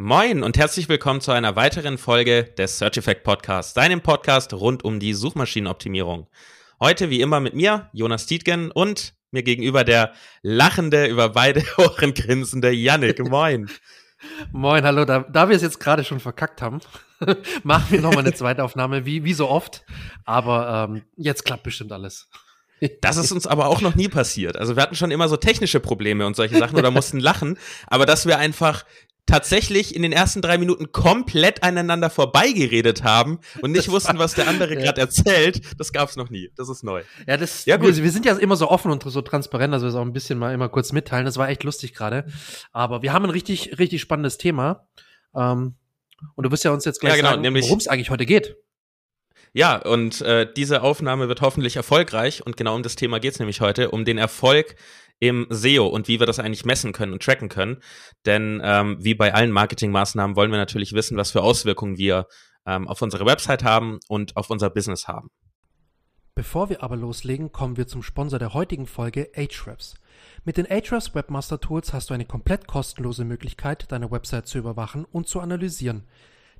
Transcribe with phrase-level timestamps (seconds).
[0.00, 4.84] Moin und herzlich willkommen zu einer weiteren Folge des Search Effect Podcasts, deinem Podcast rund
[4.84, 6.28] um die Suchmaschinenoptimierung.
[6.78, 12.14] Heute wie immer mit mir, Jonas Tietgen und mir gegenüber der lachende, über beide Ohren
[12.14, 13.28] grinsende Yannick.
[13.28, 13.68] Moin.
[14.52, 15.04] Moin, hallo.
[15.04, 16.78] Da, da wir es jetzt gerade schon verkackt haben,
[17.64, 19.84] machen wir nochmal eine zweite Aufnahme, wie, wie so oft.
[20.24, 22.28] Aber ähm, jetzt klappt bestimmt alles.
[23.00, 24.56] Das ist uns aber auch noch nie passiert.
[24.56, 27.58] Also wir hatten schon immer so technische Probleme und solche Sachen oder mussten lachen.
[27.88, 28.84] Aber dass wir einfach
[29.28, 34.48] tatsächlich in den ersten drei Minuten komplett aneinander vorbeigeredet haben und nicht wussten, was der
[34.48, 36.50] andere gerade erzählt, das gab's noch nie.
[36.56, 37.02] Das ist neu.
[37.26, 37.96] Ja, das, ja gut.
[37.96, 40.12] Wir, wir, sind ja immer so offen und so transparent, dass wir es auch ein
[40.12, 41.26] bisschen mal immer kurz mitteilen.
[41.26, 42.26] Das war echt lustig gerade.
[42.72, 44.88] Aber wir haben ein richtig, richtig spannendes Thema.
[45.36, 45.76] Ähm,
[46.34, 48.56] und du wirst ja uns jetzt gleich ja, genau, sagen, worum es eigentlich heute geht.
[49.52, 53.60] Ja, und äh, diese Aufnahme wird hoffentlich erfolgreich und genau um das Thema geht's nämlich
[53.60, 54.76] heute, um den Erfolg
[55.20, 57.78] im SEO und wie wir das eigentlich messen können und tracken können.
[58.24, 62.26] Denn ähm, wie bei allen Marketingmaßnahmen wollen wir natürlich wissen, was für Auswirkungen wir
[62.66, 65.28] ähm, auf unsere Website haben und auf unser Business haben.
[66.34, 69.94] Bevor wir aber loslegen, kommen wir zum Sponsor der heutigen Folge, Ahrefs.
[70.44, 75.04] Mit den Ahrefs Webmaster Tools hast du eine komplett kostenlose Möglichkeit, deine Website zu überwachen
[75.04, 76.04] und zu analysieren.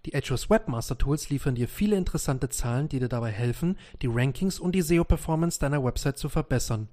[0.04, 4.58] Die Ahrefs Webmaster Tools liefern dir viele interessante Zahlen, die dir dabei helfen, die Rankings
[4.58, 6.88] und die SEO-Performance deiner Website zu verbessern.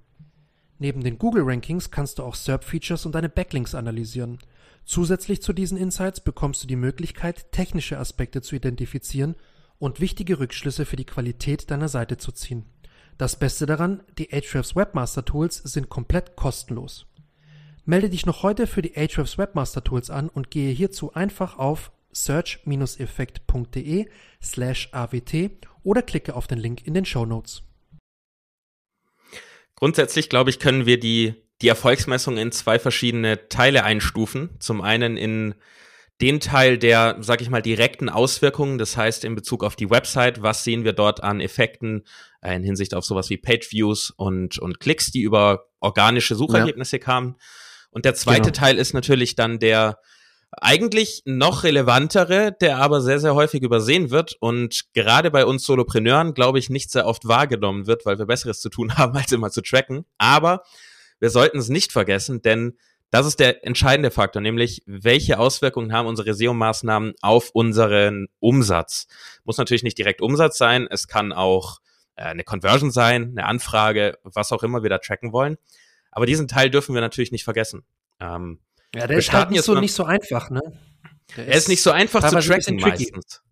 [0.78, 4.38] Neben den Google-Rankings kannst du auch SERP-Features und deine Backlinks analysieren.
[4.84, 9.34] Zusätzlich zu diesen Insights bekommst du die Möglichkeit, technische Aspekte zu identifizieren
[9.78, 12.64] und wichtige Rückschlüsse für die Qualität deiner Seite zu ziehen.
[13.18, 17.06] Das Beste daran, die Ahrefs Webmaster Tools sind komplett kostenlos.
[17.86, 21.92] Melde dich noch heute für die Ahrefs Webmaster Tools an und gehe hierzu einfach auf
[22.12, 24.08] search-effekt.de
[24.42, 25.34] slash awt
[25.82, 27.62] oder klicke auf den Link in den Show Notes.
[29.76, 34.50] Grundsätzlich, glaube ich, können wir die, die Erfolgsmessung in zwei verschiedene Teile einstufen.
[34.58, 35.54] Zum einen in
[36.20, 40.40] den Teil der, sag ich mal, direkten Auswirkungen, das heißt in Bezug auf die Website,
[40.40, 42.04] was sehen wir dort an Effekten
[42.40, 47.02] äh, in Hinsicht auf sowas wie Page-Views und, und Klicks, die über organische Suchergebnisse ja.
[47.02, 47.36] kamen.
[47.90, 48.54] Und der zweite genau.
[48.54, 49.98] Teil ist natürlich dann der,
[50.52, 56.34] eigentlich noch relevantere, der aber sehr, sehr häufig übersehen wird und gerade bei uns Solopreneuren,
[56.34, 59.50] glaube ich, nicht sehr oft wahrgenommen wird, weil wir Besseres zu tun haben, als immer
[59.50, 60.04] zu tracken.
[60.18, 60.62] Aber
[61.18, 62.78] wir sollten es nicht vergessen, denn
[63.10, 69.06] das ist der entscheidende Faktor, nämlich welche Auswirkungen haben unsere SEO-Maßnahmen auf unseren Umsatz.
[69.44, 71.78] Muss natürlich nicht direkt Umsatz sein, es kann auch
[72.16, 75.56] äh, eine Conversion sein, eine Anfrage, was auch immer wir da tracken wollen.
[76.10, 77.84] Aber diesen Teil dürfen wir natürlich nicht vergessen.
[78.20, 78.60] Ähm,
[78.96, 80.60] ja, der ist halt nicht so, nicht so einfach, ne?
[81.36, 83.42] Der er ist, nicht so einfach zu tracken meistens.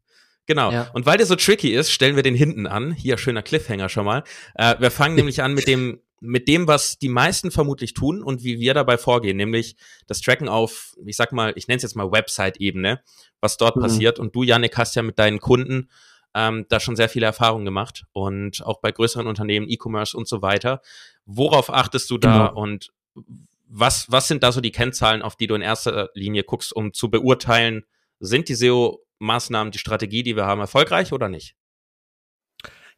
[0.46, 0.70] Genau.
[0.70, 0.90] Ja.
[0.92, 2.92] Und weil der so tricky ist, stellen wir den hinten an.
[2.92, 4.24] Hier schöner Cliffhanger schon mal.
[4.54, 8.42] Äh, wir fangen nämlich an mit dem mit dem, was die meisten vermutlich tun und
[8.42, 11.96] wie wir dabei vorgehen, nämlich das Tracken auf, ich sag mal, ich nenne es jetzt
[11.96, 13.02] mal Website-Ebene,
[13.40, 13.82] was dort mhm.
[13.82, 14.18] passiert.
[14.18, 15.90] Und du, Janik, hast ja mit deinen Kunden
[16.34, 20.40] ähm, da schon sehr viele Erfahrungen gemacht und auch bei größeren Unternehmen, E-Commerce und so
[20.40, 20.80] weiter.
[21.26, 22.60] Worauf achtest du da genau.
[22.60, 22.90] und
[23.76, 26.92] was, was sind da so die Kennzahlen, auf die du in erster Linie guckst, um
[26.92, 27.84] zu beurteilen,
[28.20, 31.56] sind die SEO-Maßnahmen, die Strategie, die wir haben, erfolgreich oder nicht?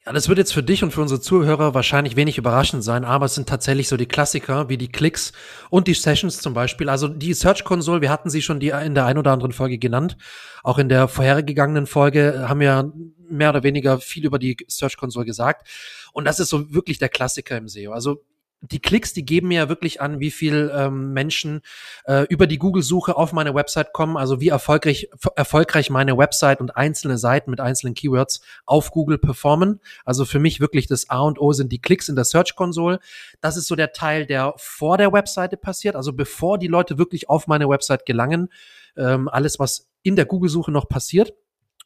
[0.05, 3.25] Ja, das wird jetzt für dich und für unsere Zuhörer wahrscheinlich wenig überraschend sein, aber
[3.27, 5.33] es sind tatsächlich so die Klassiker wie die Klicks
[5.71, 6.91] und die Sessions zum Beispiel.
[6.91, 9.79] Also die Search Console, wir hatten sie schon die in der ein oder anderen Folge
[9.79, 10.19] genannt.
[10.63, 12.93] Auch in der vorhergegangenen Folge haben wir
[13.29, 15.67] mehr oder weniger viel über die Search Console gesagt.
[16.13, 17.93] Und das ist so wirklich der Klassiker im SEO.
[17.93, 18.23] Also
[18.71, 21.61] die Klicks, die geben mir ja wirklich an, wie viel ähm, Menschen
[22.05, 26.77] äh, über die Google-Suche auf meine Website kommen, also wie erfolgreich, erfolgreich meine Website und
[26.77, 29.81] einzelne Seiten mit einzelnen Keywords auf Google performen.
[30.05, 32.99] Also für mich wirklich das A und O sind die Klicks in der Search Console.
[33.41, 37.29] Das ist so der Teil, der vor der Webseite passiert, also bevor die Leute wirklich
[37.29, 38.49] auf meine Website gelangen.
[38.97, 41.35] Ähm, alles, was in der Google-Suche noch passiert.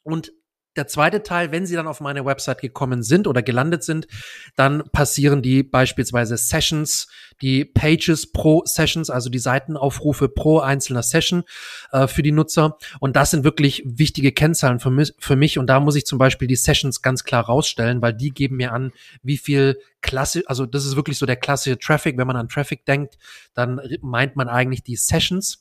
[0.03, 0.33] Und
[0.75, 4.07] der zweite Teil, wenn sie dann auf meine Website gekommen sind oder gelandet sind,
[4.55, 7.07] dann passieren die beispielsweise Sessions,
[7.41, 11.43] die Pages pro Sessions, also die Seitenaufrufe pro einzelner Session
[11.91, 12.77] äh, für die Nutzer.
[12.99, 15.57] Und das sind wirklich wichtige Kennzahlen für mich, für mich.
[15.57, 18.71] Und da muss ich zum Beispiel die Sessions ganz klar rausstellen, weil die geben mir
[18.71, 22.17] an, wie viel Klasse, also das ist wirklich so der klassische Traffic.
[22.17, 23.17] Wenn man an Traffic denkt,
[23.53, 25.60] dann meint man eigentlich die Sessions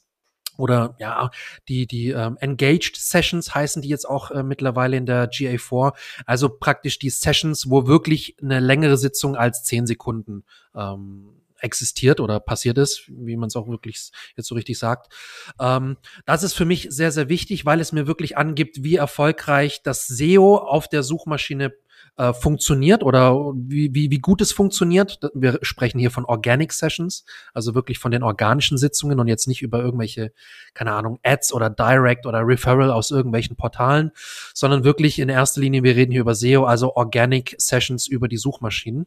[0.60, 1.30] oder ja,
[1.68, 5.94] die, die ähm, Engaged Sessions heißen die jetzt auch äh, mittlerweile in der GA4.
[6.26, 12.40] Also praktisch die Sessions, wo wirklich eine längere Sitzung als zehn Sekunden ähm, existiert oder
[12.40, 15.12] passiert ist, wie man es auch wirklich jetzt so richtig sagt.
[15.58, 15.96] Ähm,
[16.26, 20.06] das ist für mich sehr, sehr wichtig, weil es mir wirklich angibt, wie erfolgreich das
[20.06, 21.72] SEO auf der Suchmaschine
[22.20, 25.20] äh, funktioniert oder wie, wie, wie gut es funktioniert.
[25.32, 27.24] Wir sprechen hier von Organic Sessions,
[27.54, 30.30] also wirklich von den organischen Sitzungen und jetzt nicht über irgendwelche,
[30.74, 34.10] keine Ahnung, Ads oder Direct oder Referral aus irgendwelchen Portalen,
[34.52, 38.36] sondern wirklich in erster Linie, wir reden hier über SEO, also Organic Sessions über die
[38.36, 39.06] Suchmaschinen.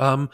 [0.00, 0.28] Ähm,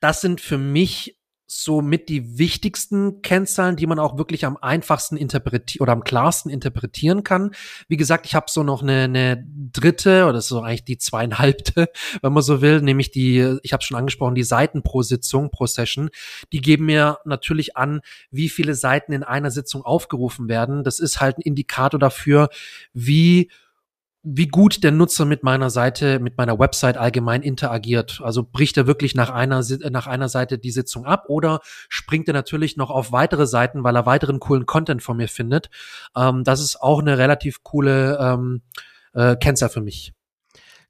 [0.00, 5.16] das sind für mich so mit die wichtigsten Kennzahlen, die man auch wirklich am einfachsten
[5.16, 7.50] interpretieren oder am klarsten interpretieren kann.
[7.88, 11.90] Wie gesagt, ich habe so noch eine, eine dritte oder so eigentlich die zweieinhalbte,
[12.22, 15.66] wenn man so will, nämlich die, ich habe schon angesprochen, die Seiten pro Sitzung, pro
[15.66, 16.08] Session.
[16.52, 18.00] Die geben mir natürlich an,
[18.30, 20.82] wie viele Seiten in einer Sitzung aufgerufen werden.
[20.82, 22.48] Das ist halt ein Indikator dafür,
[22.94, 23.50] wie
[24.24, 28.20] wie gut der Nutzer mit meiner Seite, mit meiner Website allgemein interagiert.
[28.24, 31.60] Also bricht er wirklich nach einer, nach einer Seite die Sitzung ab oder
[31.90, 35.68] springt er natürlich noch auf weitere Seiten, weil er weiteren coolen Content von mir findet.
[36.16, 38.62] Ähm, das ist auch eine relativ coole ähm,
[39.12, 40.14] äh, Kennzahl für mich.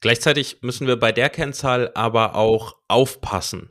[0.00, 3.70] Gleichzeitig müssen wir bei der Kennzahl aber auch aufpassen.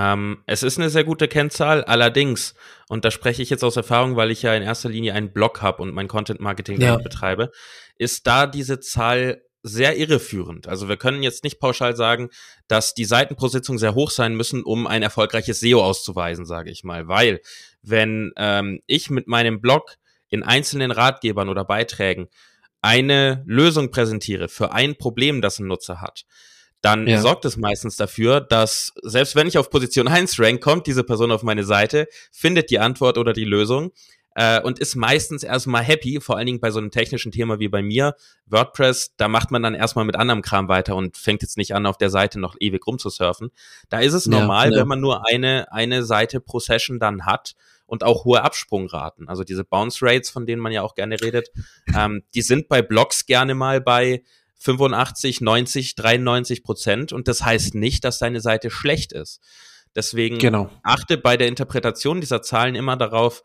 [0.00, 2.54] Ähm, es ist eine sehr gute Kennzahl, allerdings,
[2.88, 5.60] und da spreche ich jetzt aus Erfahrung, weil ich ja in erster Linie einen Blog
[5.60, 6.96] habe und mein Content Marketing ja.
[6.96, 7.50] betreibe,
[7.98, 10.68] ist da diese Zahl sehr irreführend.
[10.68, 12.30] Also wir können jetzt nicht pauschal sagen,
[12.66, 16.70] dass die Seiten pro Sitzung sehr hoch sein müssen, um ein erfolgreiches SEO auszuweisen, sage
[16.70, 17.08] ich mal.
[17.08, 17.42] Weil
[17.82, 19.96] wenn ähm, ich mit meinem Blog
[20.30, 22.28] in einzelnen Ratgebern oder Beiträgen
[22.80, 26.24] eine Lösung präsentiere für ein Problem, das ein Nutzer hat,
[26.80, 27.20] dann ja.
[27.20, 31.30] sorgt es meistens dafür, dass selbst wenn ich auf Position 1 rank, kommt diese Person
[31.30, 33.92] auf meine Seite, findet die Antwort oder die Lösung
[34.34, 37.68] äh, und ist meistens erstmal happy, vor allen Dingen bei so einem technischen Thema wie
[37.68, 38.14] bei mir,
[38.46, 41.86] WordPress, da macht man dann erstmal mit anderem Kram weiter und fängt jetzt nicht an,
[41.86, 43.50] auf der Seite noch ewig rumzusurfen.
[43.88, 44.80] Da ist es normal, ja, ja.
[44.80, 47.54] wenn man nur eine, eine Seite pro Session dann hat
[47.86, 49.28] und auch hohe Absprungraten.
[49.28, 51.50] Also diese Bounce Rates, von denen man ja auch gerne redet,
[51.94, 54.22] ähm, die sind bei Blogs gerne mal bei
[54.60, 59.40] 85, 90, 93 Prozent und das heißt nicht, dass deine Seite schlecht ist.
[59.94, 60.70] Deswegen genau.
[60.82, 63.42] achte bei der Interpretation dieser Zahlen immer darauf,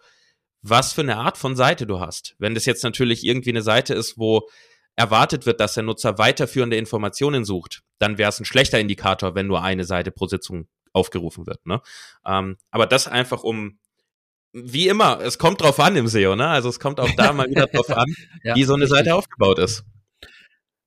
[0.62, 2.36] was für eine Art von Seite du hast.
[2.38, 4.48] Wenn das jetzt natürlich irgendwie eine Seite ist, wo
[4.96, 9.48] erwartet wird, dass der Nutzer weiterführende Informationen sucht, dann wäre es ein schlechter Indikator, wenn
[9.48, 11.66] nur eine Seite pro Sitzung aufgerufen wird.
[11.66, 11.82] Ne?
[12.26, 13.80] Ähm, aber das einfach um,
[14.54, 16.48] wie immer, es kommt drauf an im SEO, ne?
[16.48, 18.08] Also es kommt auch da mal wieder drauf an,
[18.44, 19.84] ja, wie so eine Seite aufgebaut ist.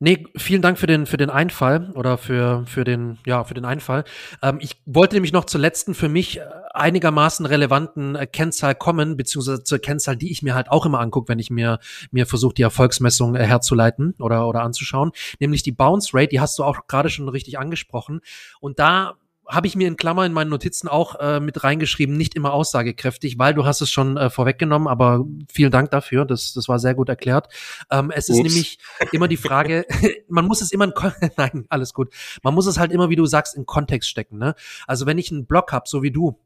[0.01, 3.65] Nee, vielen Dank für den, für den Einfall oder für, für den, ja, für den
[3.65, 4.05] Einfall.
[4.43, 9.17] Ähm, ich wollte nämlich noch zur letzten für mich äh, einigermaßen relevanten äh, Kennzahl kommen,
[9.17, 11.81] beziehungsweise zur Kennzahl, die ich mir halt auch immer angucke, wenn ich mir,
[12.13, 15.11] mir versuche, die Erfolgsmessung äh, herzuleiten oder, oder anzuschauen,
[15.41, 18.21] nämlich die Bounce Rate, die hast du auch gerade schon richtig angesprochen.
[18.61, 19.17] Und da
[19.49, 23.39] habe ich mir in Klammer in meinen Notizen auch äh, mit reingeschrieben, nicht immer aussagekräftig,
[23.39, 26.95] weil du hast es schon äh, vorweggenommen, aber vielen Dank dafür, das, das war sehr
[26.95, 27.49] gut erklärt.
[27.91, 28.39] Ähm, es Ups.
[28.39, 28.79] ist nämlich
[29.13, 29.87] immer die Frage,
[30.29, 30.93] man muss es immer in
[31.37, 32.13] nein, alles gut.
[32.43, 34.39] Man muss es halt immer, wie du sagst, in Kontext stecken.
[34.39, 34.55] Ne?
[34.87, 36.39] Also wenn ich einen Blog habe, so wie du,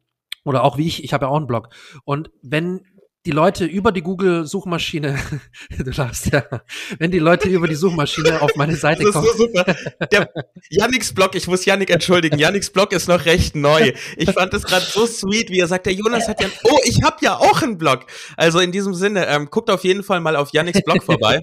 [0.44, 1.68] oder auch wie ich, ich habe ja auch einen Blog.
[2.04, 2.84] Und wenn
[3.24, 5.18] die Leute über die Google-Suchmaschine,
[5.78, 6.44] du lachst ja,
[6.98, 9.24] wenn die Leute über die Suchmaschine auf meine Seite kommen.
[9.24, 9.64] Das ist so super.
[10.10, 10.28] Der
[10.70, 13.92] Yannicks Blog, ich muss Yannick entschuldigen, Yannicks Blog ist noch recht neu.
[14.16, 17.02] Ich fand es gerade so sweet, wie er sagt, der Jonas hat ja, oh, ich
[17.02, 18.06] habe ja auch einen Blog.
[18.36, 21.40] Also in diesem Sinne, ähm, guckt auf jeden Fall mal auf Yannicks Blog vorbei.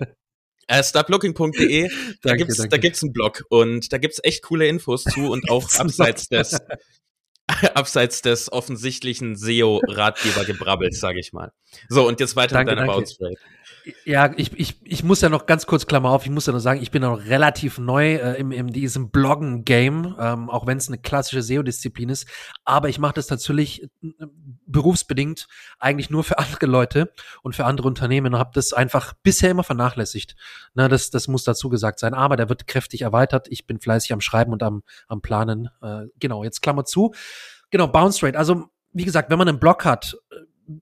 [0.68, 1.90] Äh, stoplooking.de,
[2.22, 2.70] da gibt's, danke.
[2.70, 6.60] da gibt's einen Blog und da gibt's echt coole Infos zu und auch abseits des,
[7.74, 11.52] abseits des offensichtlichen SEO-Ratgebergebrabbels, sage ich mal.
[11.88, 13.18] So, und jetzt weiter danke, mit deiner danke.
[14.06, 16.60] Ja, ich, ich, ich muss ja noch ganz kurz Klammer auf, ich muss ja noch
[16.60, 20.88] sagen, ich bin noch relativ neu äh, im, im diesem Bloggen-Game, ähm, auch wenn es
[20.88, 22.28] eine klassische SEO-Disziplin ist.
[22.66, 23.88] Aber ich mache das natürlich äh,
[24.66, 25.48] berufsbedingt
[25.80, 29.64] eigentlich nur für andere Leute und für andere Unternehmen und habe das einfach bisher immer
[29.64, 30.36] vernachlässigt.
[30.74, 32.14] Na, das, das muss dazu gesagt sein.
[32.14, 33.48] Aber der wird kräftig erweitert.
[33.50, 35.70] Ich bin fleißig am Schreiben und am, am Planen.
[35.82, 37.14] Äh, genau, jetzt Klammer zu.
[37.72, 38.38] Genau, Bounce Rate.
[38.38, 40.18] Also wie gesagt, wenn man einen Blog hat,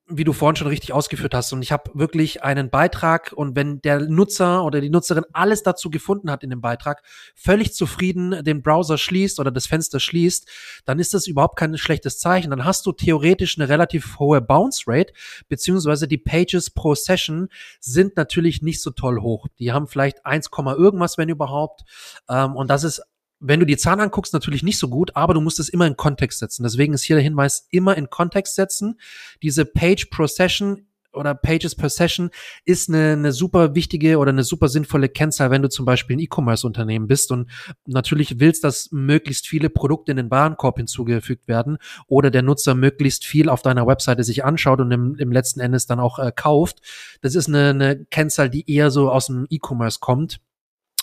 [0.07, 1.53] wie du vorhin schon richtig ausgeführt hast.
[1.53, 5.89] Und ich habe wirklich einen Beitrag und wenn der Nutzer oder die Nutzerin alles dazu
[5.89, 7.03] gefunden hat in dem Beitrag,
[7.35, 10.47] völlig zufrieden den Browser schließt oder das Fenster schließt,
[10.85, 12.49] dann ist das überhaupt kein schlechtes Zeichen.
[12.49, 15.13] Dann hast du theoretisch eine relativ hohe Bounce Rate,
[15.47, 17.47] beziehungsweise die Pages pro Session
[17.79, 19.47] sind natürlich nicht so toll hoch.
[19.57, 21.83] Die haben vielleicht 1, irgendwas, wenn überhaupt.
[22.29, 23.01] Ähm, und das ist
[23.39, 25.97] wenn du die Zahlen anguckst, natürlich nicht so gut, aber du musst es immer in
[25.97, 26.63] Kontext setzen.
[26.63, 28.99] Deswegen ist hier der Hinweis, immer in Kontext setzen.
[29.41, 32.29] Diese Page pro Session oder Pages per Session
[32.63, 36.19] ist eine, eine super wichtige oder eine super sinnvolle Kennzahl, wenn du zum Beispiel ein
[36.19, 37.49] E-Commerce-Unternehmen bist und
[37.85, 41.77] natürlich willst, dass möglichst viele Produkte in den Warenkorb hinzugefügt werden
[42.07, 45.87] oder der Nutzer möglichst viel auf deiner Webseite sich anschaut und im, im letzten Endes
[45.87, 46.81] dann auch äh, kauft.
[47.21, 50.39] Das ist eine, eine Kennzahl, die eher so aus dem E-Commerce kommt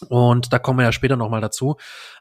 [0.05, 1.77] Und da kommen wir ja später nochmal dazu.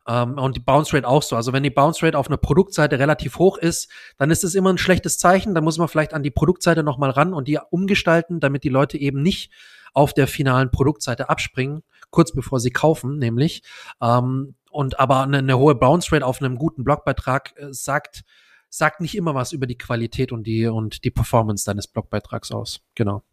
[0.07, 1.35] Ähm, und die Bounce Rate auch so.
[1.35, 4.71] Also wenn die Bounce Rate auf einer Produktseite relativ hoch ist, dann ist es immer
[4.71, 5.55] ein schlechtes Zeichen.
[5.55, 8.97] Da muss man vielleicht an die Produktseite nochmal ran und die umgestalten, damit die Leute
[8.97, 9.51] eben nicht
[9.93, 13.63] auf der finalen Produktseite abspringen, kurz bevor sie kaufen, nämlich.
[14.01, 18.23] Ähm, und aber eine, eine, hohe Bounce Rate auf einem guten Blogbeitrag äh, sagt,
[18.69, 22.81] sagt nicht immer was über die Qualität und die, und die Performance deines Blogbeitrags aus.
[22.95, 23.23] Genau.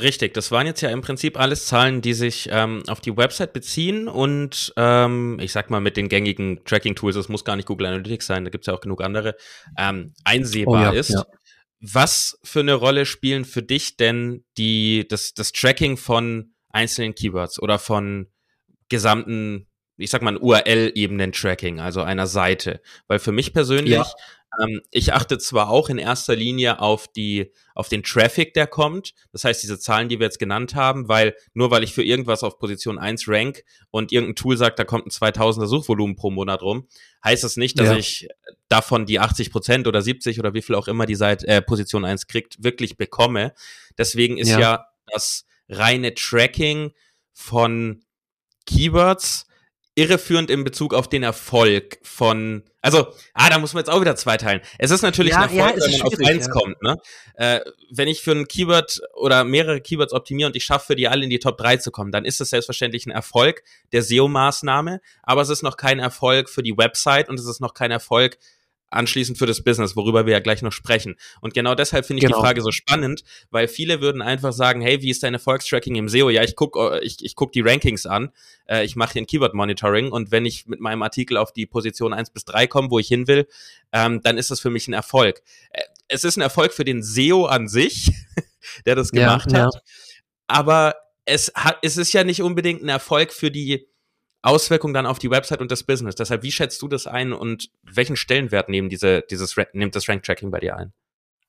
[0.00, 3.52] Richtig, das waren jetzt ja im Prinzip alles Zahlen, die sich ähm, auf die Website
[3.52, 7.88] beziehen und ähm, ich sag mal mit den gängigen Tracking-Tools, es muss gar nicht Google
[7.88, 9.36] Analytics sein, da gibt's ja auch genug andere,
[9.76, 11.10] ähm, einsehbar oh ja, ist.
[11.10, 11.24] Ja.
[11.80, 17.60] Was für eine Rolle spielen für dich denn die, das, das Tracking von einzelnen Keywords
[17.60, 18.28] oder von
[18.88, 22.80] gesamten, ich sag mal, URL-Ebenen-Tracking, also einer Seite?
[23.08, 24.06] Weil für mich persönlich ja.
[24.60, 29.14] Ähm, ich achte zwar auch in erster Linie auf die, auf den Traffic, der kommt.
[29.32, 32.42] Das heißt, diese Zahlen, die wir jetzt genannt haben, weil nur weil ich für irgendwas
[32.42, 36.62] auf Position 1 rank und irgendein Tool sagt, da kommt ein 2000er Suchvolumen pro Monat
[36.62, 36.86] rum,
[37.24, 37.96] heißt das nicht, dass ja.
[37.96, 38.28] ich
[38.68, 42.04] davon die 80 Prozent oder 70 oder wie viel auch immer die Seite, äh, Position
[42.04, 43.54] 1 kriegt, wirklich bekomme.
[43.98, 46.92] Deswegen ist ja, ja das reine Tracking
[47.32, 48.04] von
[48.66, 49.46] Keywords
[49.94, 54.16] irreführend in Bezug auf den Erfolg von, also, ah, da muss man jetzt auch wieder
[54.16, 54.60] zweiteilen.
[54.76, 56.52] Es ist natürlich ja, ein Erfolg, ja, wenn man auf eins ja.
[56.52, 56.96] kommt, ne?
[57.34, 57.60] Äh,
[57.90, 61.22] wenn ich für ein Keyword oder mehrere Keywords optimiere und ich schaffe, für die alle
[61.22, 63.62] in die Top 3 zu kommen, dann ist das selbstverständlich ein Erfolg
[63.92, 67.72] der SEO-Maßnahme, aber es ist noch kein Erfolg für die Website und es ist noch
[67.72, 68.36] kein Erfolg
[68.92, 71.16] anschließend für das Business, worüber wir ja gleich noch sprechen.
[71.40, 72.38] Und genau deshalb finde ich genau.
[72.38, 76.08] die Frage so spannend, weil viele würden einfach sagen, hey, wie ist dein Erfolgstracking im
[76.08, 76.30] SEO?
[76.30, 78.30] Ja, ich guck, äh, ich, ich guck die Rankings an,
[78.66, 82.12] äh, ich mache hier ein Keyword-Monitoring und wenn ich mit meinem Artikel auf die Position
[82.12, 83.46] eins bis drei komme, wo ich hin will,
[83.92, 85.42] ähm, dann ist das für mich ein Erfolg.
[85.70, 88.12] Äh, es ist ein Erfolg für den SEO an sich,
[88.86, 89.80] der das gemacht ja, hat, ja.
[90.46, 90.94] aber
[91.24, 93.88] es hat, es ist ja nicht unbedingt ein Erfolg für die
[94.42, 96.16] Auswirkungen dann auf die Website und das Business.
[96.16, 100.50] Deshalb, wie schätzt du das ein und welchen Stellenwert nehmen diese, dieses, nimmt das Rank-Tracking
[100.50, 100.92] bei dir ein?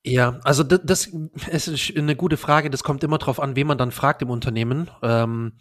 [0.06, 2.70] Ja, also das, das ist eine gute Frage.
[2.70, 4.90] Das kommt immer drauf an, wen man dann fragt im Unternehmen.
[5.02, 5.54] Ähm,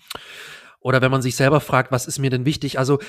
[0.84, 2.78] oder wenn man sich selber fragt, was ist mir denn wichtig?
[2.78, 3.00] Also,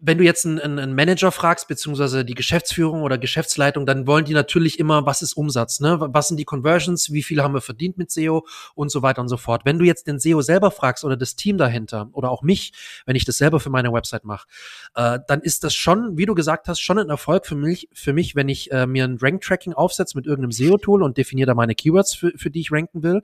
[0.00, 4.32] wenn du jetzt einen, einen Manager fragst, beziehungsweise die Geschäftsführung oder Geschäftsleitung, dann wollen die
[4.32, 5.98] natürlich immer, was ist Umsatz, ne?
[6.00, 7.12] Was sind die Conversions?
[7.12, 8.46] Wie viel haben wir verdient mit SEO?
[8.76, 9.64] Und so weiter und so fort.
[9.64, 12.72] Wenn du jetzt den SEO selber fragst oder das Team dahinter oder auch mich,
[13.06, 14.46] wenn ich das selber für meine Website mache,
[14.94, 18.12] äh, dann ist das schon, wie du gesagt hast, schon ein Erfolg für mich, für
[18.12, 21.74] mich, wenn ich äh, mir ein Rank-Tracking aufsetze mit irgendeinem SEO-Tool und definiere da meine
[21.74, 23.22] Keywords, für, für die ich ranken will,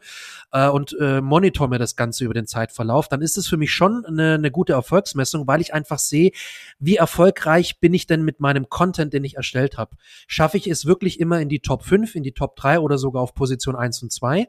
[0.51, 3.73] äh, und äh, monitor mir das Ganze über den Zeitverlauf, dann ist es für mich
[3.73, 6.33] schon schon eine, eine gute Erfolgsmessung, weil ich einfach sehe,
[6.79, 9.97] wie erfolgreich bin ich denn mit meinem Content, den ich erstellt habe.
[10.27, 13.23] Schaffe ich es wirklich immer in die Top 5, in die Top 3 oder sogar
[13.23, 14.49] auf Position 1 und 2?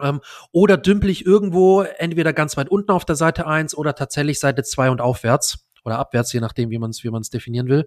[0.00, 0.20] Ähm,
[0.52, 4.62] oder dümpel ich irgendwo entweder ganz weit unten auf der Seite 1 oder tatsächlich Seite
[4.62, 7.86] 2 und aufwärts oder abwärts, je nachdem, wie man es wie definieren will.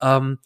[0.00, 0.38] Ähm,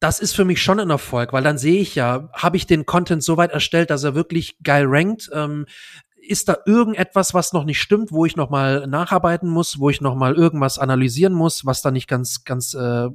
[0.00, 2.86] das ist für mich schon ein Erfolg, weil dann sehe ich ja, habe ich den
[2.86, 5.30] Content so weit erstellt, dass er wirklich geil rankt?
[5.32, 5.66] Ähm,
[6.22, 10.00] ist da irgendetwas, was noch nicht stimmt, wo ich noch mal nacharbeiten muss, wo ich
[10.00, 13.08] noch mal irgendwas analysieren muss, was da nicht ganz ganz äh,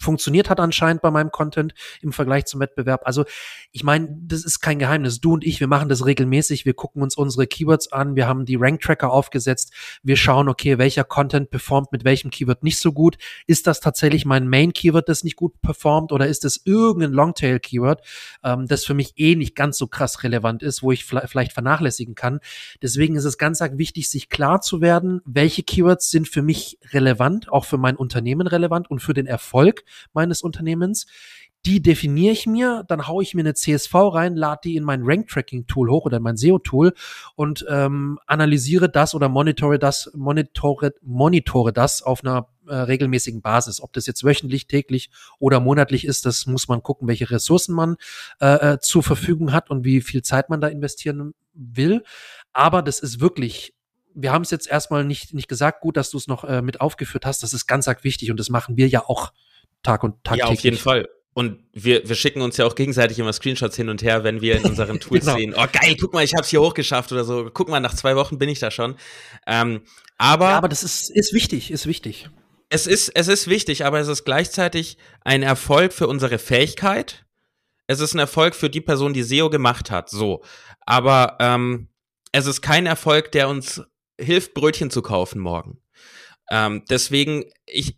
[0.00, 3.02] funktioniert hat anscheinend bei meinem Content im Vergleich zum Wettbewerb.
[3.04, 3.24] Also
[3.72, 5.20] ich meine, das ist kein Geheimnis.
[5.20, 6.64] Du und ich, wir machen das regelmäßig.
[6.64, 8.16] Wir gucken uns unsere Keywords an.
[8.16, 9.72] Wir haben die Rank-Tracker aufgesetzt.
[10.02, 13.16] Wir schauen, okay, welcher Content performt mit welchem Keyword nicht so gut.
[13.46, 18.02] Ist das tatsächlich mein Main-Keyword, das nicht gut performt oder ist es irgendein Longtail-Keyword,
[18.44, 22.14] ähm, das für mich eh nicht ganz so krass relevant ist, wo ich vielleicht vernachlässigen
[22.14, 22.40] kann.
[22.82, 27.50] Deswegen ist es ganz wichtig, sich klar zu werden, welche Keywords sind für mich relevant,
[27.50, 31.06] auch für mein Unternehmen relevant und für den Erfolg meines Unternehmens.
[31.66, 35.00] Die definiere ich mir, dann haue ich mir eine CSV rein, lade die in mein
[35.02, 36.92] Rank-Tracking-Tool hoch oder in mein SEO-Tool
[37.36, 43.80] und ähm, analysiere das oder monitore das, monitore, monitore das auf einer äh, regelmäßigen Basis.
[43.80, 47.96] Ob das jetzt wöchentlich, täglich oder monatlich ist, das muss man gucken, welche Ressourcen man
[48.40, 52.04] äh, äh zur Verfügung hat und wie viel Zeit man da investieren will.
[52.52, 53.72] Aber das ist wirklich
[54.16, 56.80] wir haben es jetzt erstmal nicht, nicht gesagt, gut, dass du es noch äh, mit
[56.80, 57.42] aufgeführt hast.
[57.42, 59.32] Das ist ganz arg wichtig und das machen wir ja auch
[59.84, 60.38] Tag und Tag.
[60.38, 61.08] Ja, auf jeden Fall.
[61.34, 64.56] Und wir, wir schicken uns ja auch gegenseitig immer Screenshots hin und her, wenn wir
[64.56, 65.36] in unseren Tools genau.
[65.36, 67.50] sehen, oh geil, guck mal, ich hab's hier hochgeschafft oder so.
[67.52, 68.96] Guck mal, nach zwei Wochen bin ich da schon.
[69.46, 69.82] Ähm,
[70.16, 72.28] aber, ja, aber das ist, ist wichtig, ist wichtig.
[72.70, 77.24] Es ist, es ist wichtig, aber es ist gleichzeitig ein Erfolg für unsere Fähigkeit.
[77.86, 80.10] Es ist ein Erfolg für die Person, die SEO gemacht hat.
[80.10, 80.42] So.
[80.80, 81.88] Aber ähm,
[82.32, 83.82] es ist kein Erfolg, der uns
[84.20, 85.80] hilft, Brötchen zu kaufen morgen.
[86.50, 87.96] Ähm, deswegen, ich,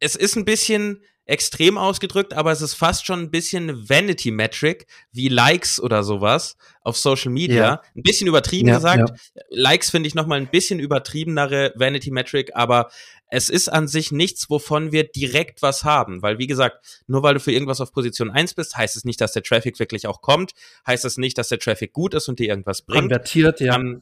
[0.00, 4.86] es ist ein bisschen extrem ausgedrückt, aber es ist fast schon ein bisschen Vanity Metric,
[5.12, 7.56] wie Likes oder sowas auf Social Media.
[7.56, 7.82] Ja.
[7.94, 9.10] Ein bisschen übertrieben ja, gesagt.
[9.10, 9.42] Ja.
[9.50, 12.90] Likes finde ich nochmal ein bisschen übertriebenere Vanity Metric, aber
[13.30, 16.22] es ist an sich nichts, wovon wir direkt was haben.
[16.22, 19.20] Weil, wie gesagt, nur weil du für irgendwas auf Position 1 bist, heißt es nicht,
[19.20, 20.52] dass der Traffic wirklich auch kommt.
[20.86, 23.02] Heißt es nicht, dass der Traffic gut ist und dir irgendwas bringt.
[23.02, 23.76] Konvertiert, ja.
[23.76, 24.00] Ähm,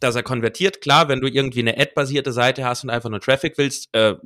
[0.00, 3.56] dass er konvertiert, klar, wenn du irgendwie eine Ad-basierte Seite hast und einfach nur Traffic
[3.58, 4.16] willst, äh,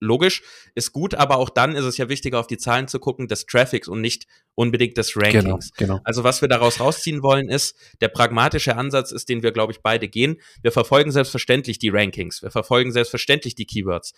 [0.00, 0.42] logisch,
[0.74, 3.46] ist gut, aber auch dann ist es ja wichtiger, auf die Zahlen zu gucken des
[3.46, 5.72] Traffics und nicht unbedingt des genau, Rankings.
[5.72, 6.00] Genau, genau.
[6.04, 9.80] Also was wir daraus rausziehen wollen, ist, der pragmatische Ansatz ist, den wir, glaube ich,
[9.80, 10.40] beide gehen.
[10.62, 14.12] Wir verfolgen selbstverständlich die Rankings, wir verfolgen selbstverständlich die Keywords,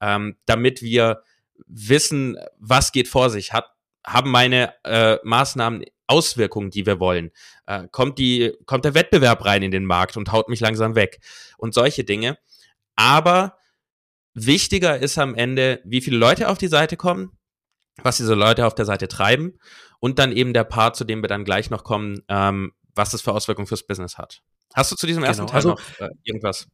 [0.00, 1.22] ähm, damit wir
[1.66, 3.52] wissen, was geht vor sich.
[3.52, 3.66] Hat,
[4.04, 7.30] haben meine äh, Maßnahmen Auswirkungen, die wir wollen?
[7.66, 11.20] Äh, kommt, die, kommt der Wettbewerb rein in den Markt und haut mich langsam weg?
[11.56, 12.38] Und solche Dinge.
[12.96, 13.56] Aber
[14.34, 17.38] Wichtiger ist am Ende, wie viele Leute auf die Seite kommen,
[18.02, 19.58] was diese Leute auf der Seite treiben
[20.00, 23.22] und dann eben der Part, zu dem wir dann gleich noch kommen, ähm, was das
[23.22, 24.40] für Auswirkungen fürs Business hat.
[24.74, 25.50] Hast du zu diesem ersten genau.
[25.50, 26.66] Teil also, noch äh, irgendwas?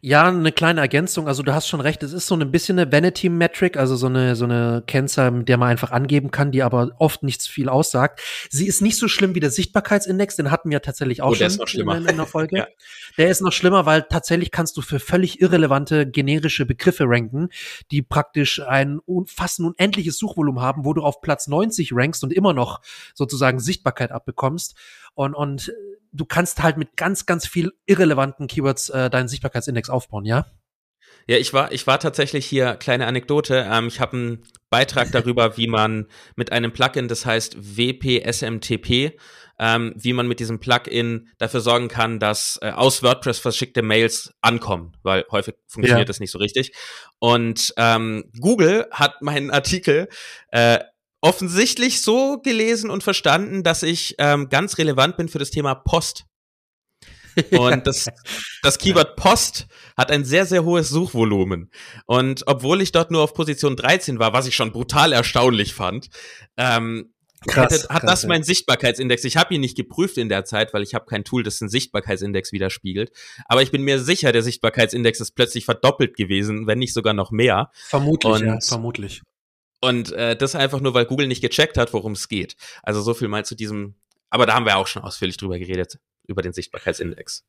[0.00, 1.28] Ja, eine kleine Ergänzung.
[1.28, 4.34] Also du hast schon recht, es ist so ein bisschen eine Vanity-Metric, also so eine,
[4.34, 7.68] so eine Kennzahl, mit der man einfach angeben kann, die aber oft nicht zu viel
[7.68, 8.20] aussagt.
[8.50, 11.90] Sie ist nicht so schlimm wie der Sichtbarkeitsindex, den hatten wir tatsächlich auch oh, schon
[11.90, 12.56] in, in, der Folge.
[12.58, 12.66] ja.
[13.18, 17.48] Der ist noch schlimmer, weil tatsächlich kannst du für völlig irrelevante generische Begriffe ranken,
[17.90, 22.32] die praktisch ein fast ein unendliches Suchvolumen haben, wo du auf Platz 90 rankst und
[22.32, 22.80] immer noch
[23.14, 24.74] sozusagen Sichtbarkeit abbekommst.
[25.14, 25.72] Und, und
[26.16, 30.46] du kannst halt mit ganz, ganz viel irrelevanten Keywords äh, deinen Sichtbarkeitsindex aufbauen, ja?
[31.28, 35.56] Ja, ich war, ich war tatsächlich hier, kleine Anekdote, ähm, ich habe einen Beitrag darüber,
[35.56, 36.06] wie man
[36.36, 39.18] mit einem Plugin, das heißt WPSMTP,
[39.58, 44.34] ähm, wie man mit diesem Plugin dafür sorgen kann, dass äh, aus WordPress verschickte Mails
[44.40, 46.08] ankommen, weil häufig funktioniert ja.
[46.08, 46.72] das nicht so richtig.
[47.18, 50.08] Und ähm, Google hat meinen Artikel
[50.50, 50.78] äh,
[51.26, 56.24] offensichtlich so gelesen und verstanden, dass ich ähm, ganz relevant bin für das Thema Post.
[57.50, 58.06] Und das,
[58.62, 59.66] das Keyword Post
[59.96, 61.70] hat ein sehr, sehr hohes Suchvolumen.
[62.06, 66.08] Und obwohl ich dort nur auf Position 13 war, was ich schon brutal erstaunlich fand,
[66.56, 67.12] ähm,
[67.46, 69.24] krass, hätte, hat krass, das mein Sichtbarkeitsindex.
[69.24, 71.68] Ich habe ihn nicht geprüft in der Zeit, weil ich habe kein Tool, das den
[71.68, 73.10] Sichtbarkeitsindex widerspiegelt.
[73.44, 77.32] Aber ich bin mir sicher, der Sichtbarkeitsindex ist plötzlich verdoppelt gewesen, wenn nicht sogar noch
[77.32, 77.70] mehr.
[77.74, 79.22] Vermutlich, Und ja, vermutlich.
[79.80, 82.56] Und äh, das einfach nur, weil Google nicht gecheckt hat, worum es geht.
[82.82, 83.94] Also so viel mal zu diesem,
[84.30, 87.44] aber da haben wir auch schon ausführlich drüber geredet, über den Sichtbarkeitsindex.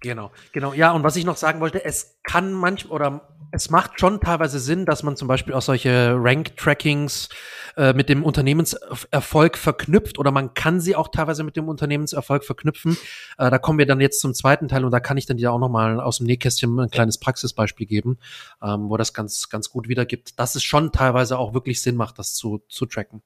[0.00, 0.72] Genau, genau.
[0.74, 4.58] Ja, und was ich noch sagen wollte, es kann manchmal oder es macht schon teilweise
[4.58, 7.28] Sinn, dass man zum Beispiel auch solche Rank-Trackings
[7.76, 12.96] äh, mit dem Unternehmenserfolg verknüpft oder man kann sie auch teilweise mit dem Unternehmenserfolg verknüpfen.
[13.38, 15.52] Äh, da kommen wir dann jetzt zum zweiten Teil und da kann ich dann dir
[15.52, 18.18] auch noch mal aus dem Nähkästchen ein kleines Praxisbeispiel geben,
[18.62, 22.18] ähm, wo das ganz, ganz gut wiedergibt, dass es schon teilweise auch wirklich Sinn macht,
[22.18, 23.22] das zu, zu tracken.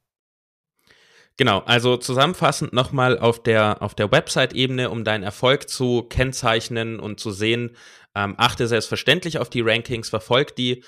[1.41, 7.19] Genau, also zusammenfassend nochmal auf der, auf der Website-Ebene, um deinen Erfolg zu kennzeichnen und
[7.19, 7.79] zu sehen,
[8.15, 10.85] ähm, achte selbstverständlich auf die Rankings, verfolg die,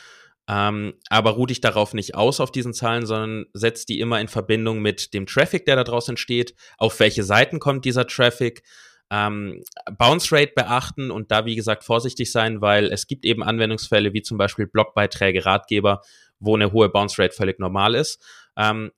[0.46, 4.28] ähm, aber ruh dich darauf nicht aus auf diesen Zahlen, sondern setz die immer in
[4.28, 8.62] Verbindung mit dem Traffic, der da draußen entsteht, auf welche Seiten kommt dieser Traffic,
[9.10, 9.64] ähm,
[9.96, 14.20] Bounce Rate beachten und da, wie gesagt, vorsichtig sein, weil es gibt eben Anwendungsfälle wie
[14.20, 16.02] zum Beispiel Blogbeiträge, Ratgeber,
[16.40, 18.22] wo eine hohe Bounce Rate völlig normal ist.
[18.54, 18.90] Ähm,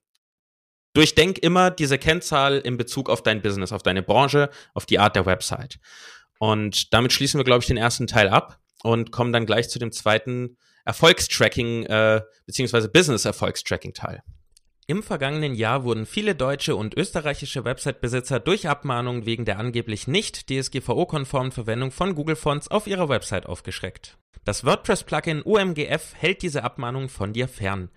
[0.95, 5.15] Durchdenk immer diese Kennzahl in Bezug auf dein Business, auf deine Branche, auf die Art
[5.15, 5.79] der Website.
[6.39, 9.79] Und damit schließen wir, glaube ich, den ersten Teil ab und kommen dann gleich zu
[9.79, 14.21] dem zweiten Erfolgstracking äh, beziehungsweise Business-Erfolgstracking-Teil.
[14.87, 20.47] Im vergangenen Jahr wurden viele deutsche und österreichische Website-Besitzer durch Abmahnungen wegen der angeblich nicht
[20.47, 24.17] DSGVO-konformen Verwendung von Google Fonts auf ihrer Website aufgeschreckt.
[24.43, 27.89] Das WordPress-Plugin OMGF hält diese Abmahnungen von dir fern.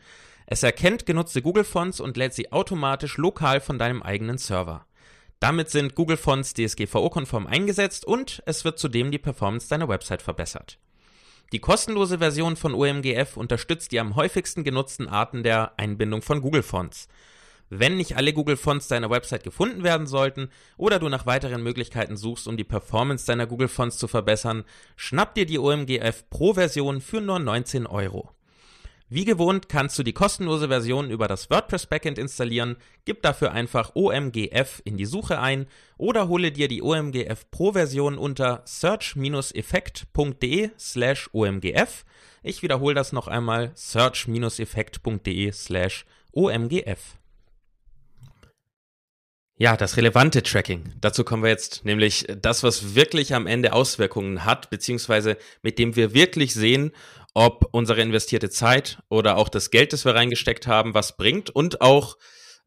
[0.51, 4.87] Es erkennt genutzte Google Fonts und lädt sie automatisch lokal von deinem eigenen Server.
[5.41, 10.79] Damit sind Google Fonts DSGVO-konform eingesetzt und es wird zudem die Performance deiner Website verbessert.
[11.53, 16.63] Die kostenlose Version von OMGF unterstützt die am häufigsten genutzten Arten der Einbindung von Google
[16.63, 17.09] Fonts.
[17.69, 22.17] Wenn nicht alle Google Fonts deiner Website gefunden werden sollten oder du nach weiteren Möglichkeiten
[22.17, 24.65] suchst, um die Performance deiner Google Fonts zu verbessern,
[24.97, 28.33] schnapp dir die OMGF Pro Version für nur 19 Euro.
[29.11, 33.93] Wie gewohnt kannst du die kostenlose Version über das WordPress Backend installieren, gib dafür einfach
[33.95, 35.67] OMGF in die Suche ein
[35.97, 42.05] oder hole dir die OMGF Pro Version unter search-effekt.de slash OMGF.
[42.43, 47.17] Ich wiederhole das noch einmal, search-effekt.de slash OMGF.
[49.61, 50.85] Ja, das relevante Tracking.
[51.01, 55.97] Dazu kommen wir jetzt, nämlich das, was wirklich am Ende Auswirkungen hat, beziehungsweise mit dem
[55.97, 56.93] wir wirklich sehen,
[57.39, 61.81] ob unsere investierte Zeit oder auch das Geld, das wir reingesteckt haben, was bringt und
[61.81, 62.17] auch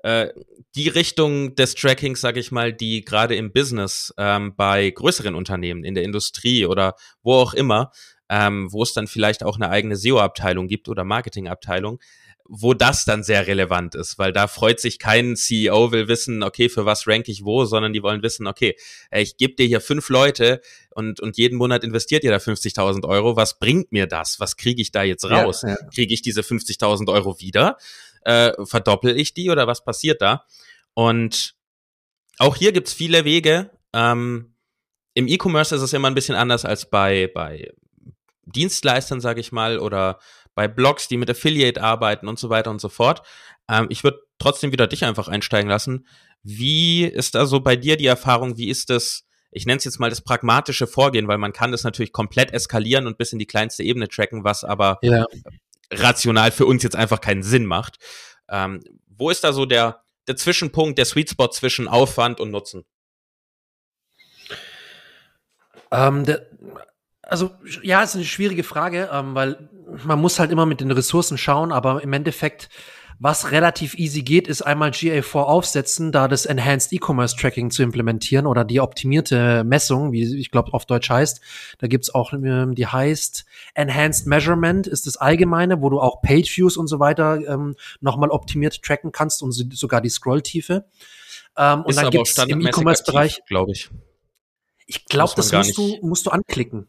[0.01, 0.29] äh,
[0.75, 5.84] die Richtung des Trackings, sage ich mal, die gerade im Business ähm, bei größeren Unternehmen,
[5.84, 7.91] in der Industrie oder wo auch immer,
[8.29, 11.99] ähm, wo es dann vielleicht auch eine eigene SEO-Abteilung gibt oder Marketing-Abteilung,
[12.53, 16.67] wo das dann sehr relevant ist, weil da freut sich kein CEO, will wissen, okay,
[16.67, 18.75] für was rank ich wo, sondern die wollen wissen, okay,
[19.09, 20.59] ich gebe dir hier fünf Leute
[20.89, 24.41] und, und jeden Monat investiert ihr da 50.000 Euro, was bringt mir das?
[24.41, 25.61] Was kriege ich da jetzt raus?
[25.61, 25.77] Ja, ja.
[25.95, 27.77] Kriege ich diese 50.000 Euro wieder?
[28.25, 30.43] Äh, verdoppel ich die oder was passiert da?
[30.93, 31.55] Und
[32.37, 33.71] auch hier gibt's viele Wege.
[33.93, 34.55] Ähm,
[35.13, 37.71] Im E-Commerce ist es immer ein bisschen anders als bei, bei
[38.43, 40.19] Dienstleistern, sage ich mal, oder
[40.62, 43.24] bei Blogs, die mit Affiliate arbeiten und so weiter und so fort.
[43.67, 46.06] Ähm, ich würde trotzdem wieder dich einfach einsteigen lassen.
[46.43, 48.58] Wie ist da so bei dir die Erfahrung?
[48.58, 51.84] Wie ist das, ich nenne es jetzt mal das pragmatische Vorgehen, weil man kann das
[51.84, 55.26] natürlich komplett eskalieren und bis in die kleinste Ebene tracken, was aber ja.
[55.91, 57.97] rational für uns jetzt einfach keinen Sinn macht.
[58.47, 62.86] Ähm, wo ist da so der, der Zwischenpunkt, der Sweet Spot zwischen Aufwand und Nutzen?
[65.91, 66.47] Ähm, der,
[67.32, 69.70] also ja, ist eine schwierige Frage, ähm, weil
[70.04, 72.70] man muss halt immer mit den Ressourcen schauen, aber im Endeffekt,
[73.20, 78.48] was relativ easy geht, ist einmal GA4 aufsetzen, da das Enhanced E-Commerce Tracking zu implementieren
[78.48, 81.39] oder die optimierte Messung, wie ich glaube auf Deutsch heißt.
[81.78, 86.58] Da gibt's auch, ähm, die heißt Enhanced Measurement, ist das allgemeine, wo du auch Page
[86.58, 90.86] Views und so weiter ähm, nochmal optimiert tracken kannst und sogar die Scrolltiefe.
[91.58, 93.89] Ähm, und dann gibt's im E-Commerce-Bereich, glaube ich.
[94.86, 96.88] Ich glaube, das musst du, musst du anklicken.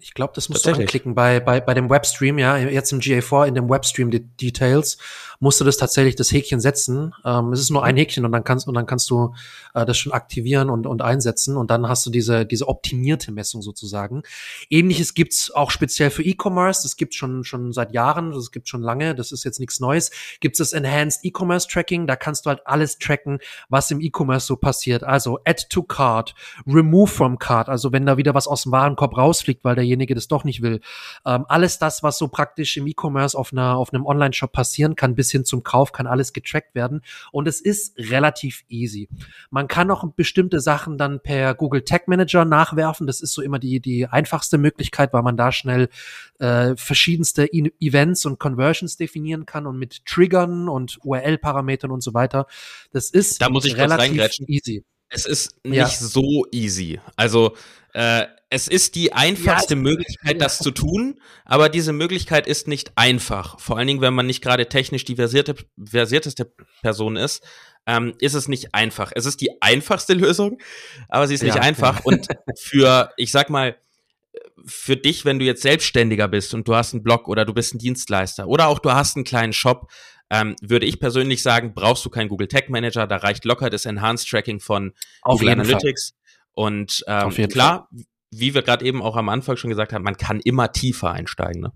[0.00, 3.46] Ich glaube, das musst du anklicken bei, bei, bei dem Webstream, ja, jetzt im GA4
[3.46, 4.98] in dem Webstream Details
[5.40, 7.14] musst du das tatsächlich das Häkchen setzen.
[7.24, 9.34] Ähm, es ist nur ein Häkchen und dann kannst und dann kannst du
[9.74, 13.62] äh, das schon aktivieren und, und einsetzen und dann hast du diese diese optimierte Messung
[13.62, 14.22] sozusagen.
[14.70, 16.82] Ähnliches gibt's auch speziell für E-Commerce.
[16.82, 18.32] Das gibt's schon schon seit Jahren.
[18.32, 19.14] Das gibt schon lange.
[19.14, 20.10] Das ist jetzt nichts Neues.
[20.40, 22.06] Gibt's das Enhanced E-Commerce Tracking.
[22.06, 25.04] Da kannst du halt alles tracken, was im E-Commerce so passiert.
[25.04, 26.34] Also Add to Cart,
[26.66, 27.68] Remove from Cart.
[27.68, 30.80] Also wenn da wieder was aus dem Warenkorb rausfliegt, weil derjenige das doch nicht will.
[31.26, 35.14] Ähm, alles das, was so praktisch im E-Commerce auf einer auf einem Online-Shop passieren kann,
[35.14, 39.08] bis hin zum Kauf kann alles getrackt werden und es ist relativ easy.
[39.50, 43.06] Man kann auch bestimmte Sachen dann per Google Tag Manager nachwerfen.
[43.06, 45.88] Das ist so immer die, die einfachste Möglichkeit, weil man da schnell
[46.38, 52.14] äh, verschiedenste e Events und Conversions definieren kann und mit Triggern und URL-Parametern und so
[52.14, 52.46] weiter.
[52.92, 54.84] Das ist da muss ich relativ easy.
[55.08, 55.86] Es ist nicht ja.
[55.88, 57.00] so easy.
[57.16, 57.54] Also
[57.92, 62.92] äh, es ist die einfachste ja, Möglichkeit, das zu tun, aber diese Möglichkeit ist nicht
[62.94, 63.58] einfach.
[63.58, 67.42] Vor allen Dingen, wenn man nicht gerade technisch die versierte, versierteste Person ist,
[67.84, 69.10] ähm, ist es nicht einfach.
[69.12, 70.58] Es ist die einfachste Lösung,
[71.08, 71.96] aber sie ist nicht ja, einfach.
[71.96, 72.02] Ja.
[72.04, 73.76] Und für, ich sag mal,
[74.64, 77.74] für dich, wenn du jetzt Selbstständiger bist und du hast einen Blog oder du bist
[77.74, 79.90] ein Dienstleister oder auch du hast einen kleinen Shop,
[80.30, 83.84] ähm, würde ich persönlich sagen, brauchst du keinen Google Tag Manager, da reicht locker das
[83.84, 86.10] Enhanced Tracking von Auf Google Analytics.
[86.10, 86.20] Fall.
[86.54, 88.04] Und ähm, klar, Fall.
[88.38, 91.62] Wie wir gerade eben auch am Anfang schon gesagt haben, man kann immer tiefer einsteigen.
[91.62, 91.72] Ne?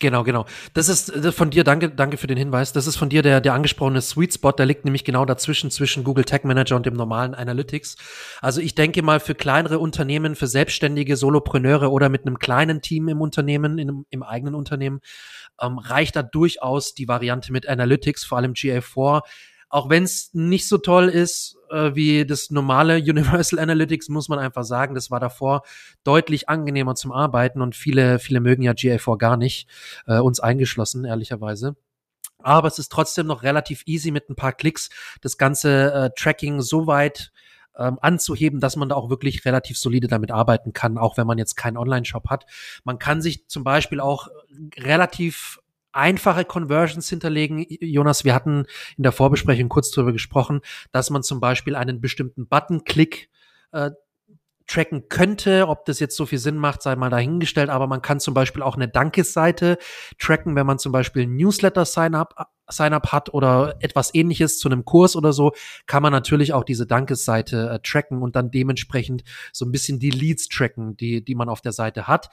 [0.00, 0.46] Genau, genau.
[0.74, 2.72] Das ist das von dir, danke, danke für den Hinweis.
[2.72, 6.02] Das ist von dir der, der angesprochene Sweet Spot, der liegt nämlich genau dazwischen, zwischen
[6.02, 7.96] Google Tag Manager und dem normalen Analytics.
[8.40, 13.08] Also ich denke mal für kleinere Unternehmen, für selbstständige Solopreneure oder mit einem kleinen Team
[13.08, 15.00] im Unternehmen, in, im eigenen Unternehmen,
[15.60, 19.22] ähm, reicht da durchaus die Variante mit Analytics, vor allem GA4.
[19.72, 24.38] Auch wenn es nicht so toll ist äh, wie das normale Universal Analytics, muss man
[24.38, 25.62] einfach sagen, das war davor
[26.04, 29.66] deutlich angenehmer zum Arbeiten und viele, viele mögen ja GA4 gar nicht,
[30.06, 31.74] äh, uns eingeschlossen, ehrlicherweise.
[32.42, 34.90] Aber es ist trotzdem noch relativ easy mit ein paar Klicks
[35.22, 37.32] das ganze äh, Tracking so weit
[37.78, 41.38] ähm, anzuheben, dass man da auch wirklich relativ solide damit arbeiten kann, auch wenn man
[41.38, 42.44] jetzt keinen Online-Shop hat.
[42.84, 44.28] Man kann sich zum Beispiel auch
[44.76, 45.61] relativ
[45.92, 47.66] einfache Conversions hinterlegen.
[47.80, 52.46] Jonas, wir hatten in der Vorbesprechung kurz darüber gesprochen, dass man zum Beispiel einen bestimmten
[52.46, 53.28] Button-Click
[53.72, 53.90] äh,
[54.66, 55.68] tracken könnte.
[55.68, 57.70] Ob das jetzt so viel Sinn macht, sei mal dahingestellt.
[57.70, 59.78] Aber man kann zum Beispiel auch eine Dankesseite
[60.18, 65.32] tracken, wenn man zum Beispiel Newsletter-Sign-up Sign-up hat oder etwas ähnliches zu einem Kurs oder
[65.32, 65.52] so,
[65.86, 70.10] kann man natürlich auch diese Dankesseite äh, tracken und dann dementsprechend so ein bisschen die
[70.10, 72.30] Leads tracken, die, die man auf der Seite hat.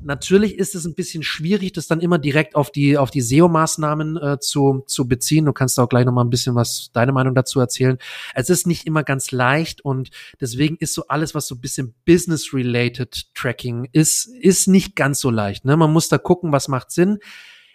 [0.00, 4.16] Natürlich ist es ein bisschen schwierig, das dann immer direkt auf die, auf die SEO-Maßnahmen
[4.16, 5.44] äh, zu, zu beziehen.
[5.44, 7.98] Du kannst auch gleich noch mal ein bisschen was, deine Meinung dazu erzählen.
[8.34, 11.94] Es ist nicht immer ganz leicht und deswegen ist so alles, was so ein bisschen
[12.06, 15.64] Business-related Tracking ist, ist nicht ganz so leicht.
[15.64, 15.76] Ne?
[15.76, 17.18] Man muss da gucken, was macht Sinn.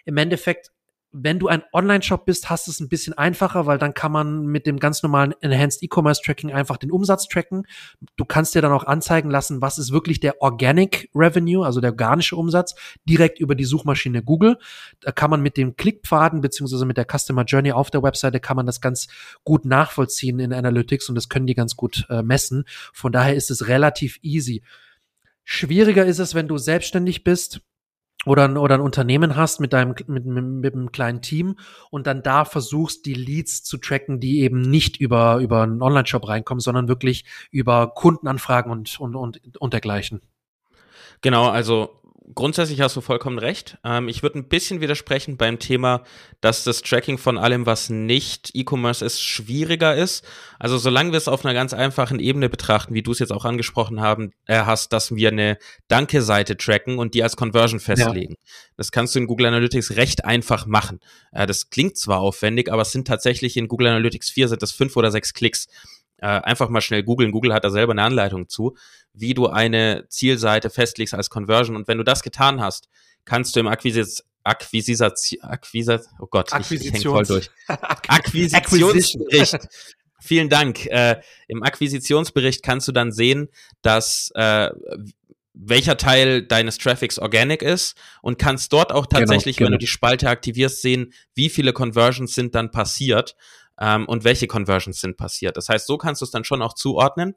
[0.05, 0.71] Im Endeffekt
[1.23, 4.45] wenn du ein Online-Shop bist, hast du es ein bisschen einfacher, weil dann kann man
[4.45, 7.65] mit dem ganz normalen Enhanced E-Commerce Tracking einfach den Umsatz tracken.
[8.15, 11.91] Du kannst dir dann auch anzeigen lassen, was ist wirklich der Organic Revenue, also der
[11.91, 12.75] organische Umsatz,
[13.05, 14.57] direkt über die Suchmaschine Google.
[15.01, 18.55] Da kann man mit dem Klickpfaden beziehungsweise mit der Customer Journey auf der Webseite kann
[18.55, 19.07] man das ganz
[19.43, 22.65] gut nachvollziehen in Analytics und das können die ganz gut äh, messen.
[22.93, 24.61] Von daher ist es relativ easy.
[25.43, 27.61] Schwieriger ist es, wenn du selbstständig bist
[28.27, 31.57] oder ein, oder ein Unternehmen hast mit deinem mit, mit, mit einem kleinen Team
[31.89, 36.27] und dann da versuchst die Leads zu tracken, die eben nicht über über einen Online-Shop
[36.27, 40.21] reinkommen, sondern wirklich über Kundenanfragen und und und, und dergleichen.
[41.21, 41.96] Genau, also
[42.33, 43.77] grundsätzlich hast du vollkommen recht.
[43.83, 46.03] Ähm, ich würde ein bisschen widersprechen beim Thema,
[46.41, 50.25] dass das Tracking von allem, was nicht E-Commerce ist, schwieriger ist.
[50.59, 53.45] Also solange wir es auf einer ganz einfachen Ebene betrachten, wie du es jetzt auch
[53.45, 58.33] angesprochen haben, äh, hast, dass wir eine Danke-Seite tracken und die als Conversion festlegen.
[58.33, 58.51] Ja.
[58.75, 60.99] Das kannst du in Google Analytics recht einfach machen.
[61.31, 64.71] Äh, das klingt zwar aufwendig, aber es sind tatsächlich in Google Analytics 4 sind das
[64.71, 65.67] fünf oder sechs Klicks.
[66.19, 67.31] Äh, einfach mal schnell googeln.
[67.31, 68.75] Google hat da selber eine Anleitung zu,
[69.13, 71.75] wie du eine Zielseite festlegst als Conversion.
[71.75, 72.89] Und wenn du das getan hast,
[73.25, 77.49] kannst du im Akquisis Akquisisation, Akquisat, oh Gott, ich, häng voll durch.
[77.67, 79.57] Akquisitionsbericht.
[80.21, 80.85] Vielen Dank.
[80.85, 83.49] Äh, Im Akquisitionsbericht kannst du dann sehen,
[83.81, 84.69] dass äh,
[85.53, 89.73] welcher Teil deines Traffics organic ist und kannst dort auch genau, tatsächlich, genau, genau.
[89.73, 93.35] wenn du die Spalte aktivierst, sehen, wie viele Conversions sind dann passiert
[93.79, 95.57] ähm, und welche Conversions sind passiert.
[95.57, 97.35] Das heißt, so kannst du es dann schon auch zuordnen.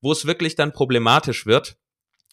[0.00, 1.76] Wo es wirklich dann problematisch wird,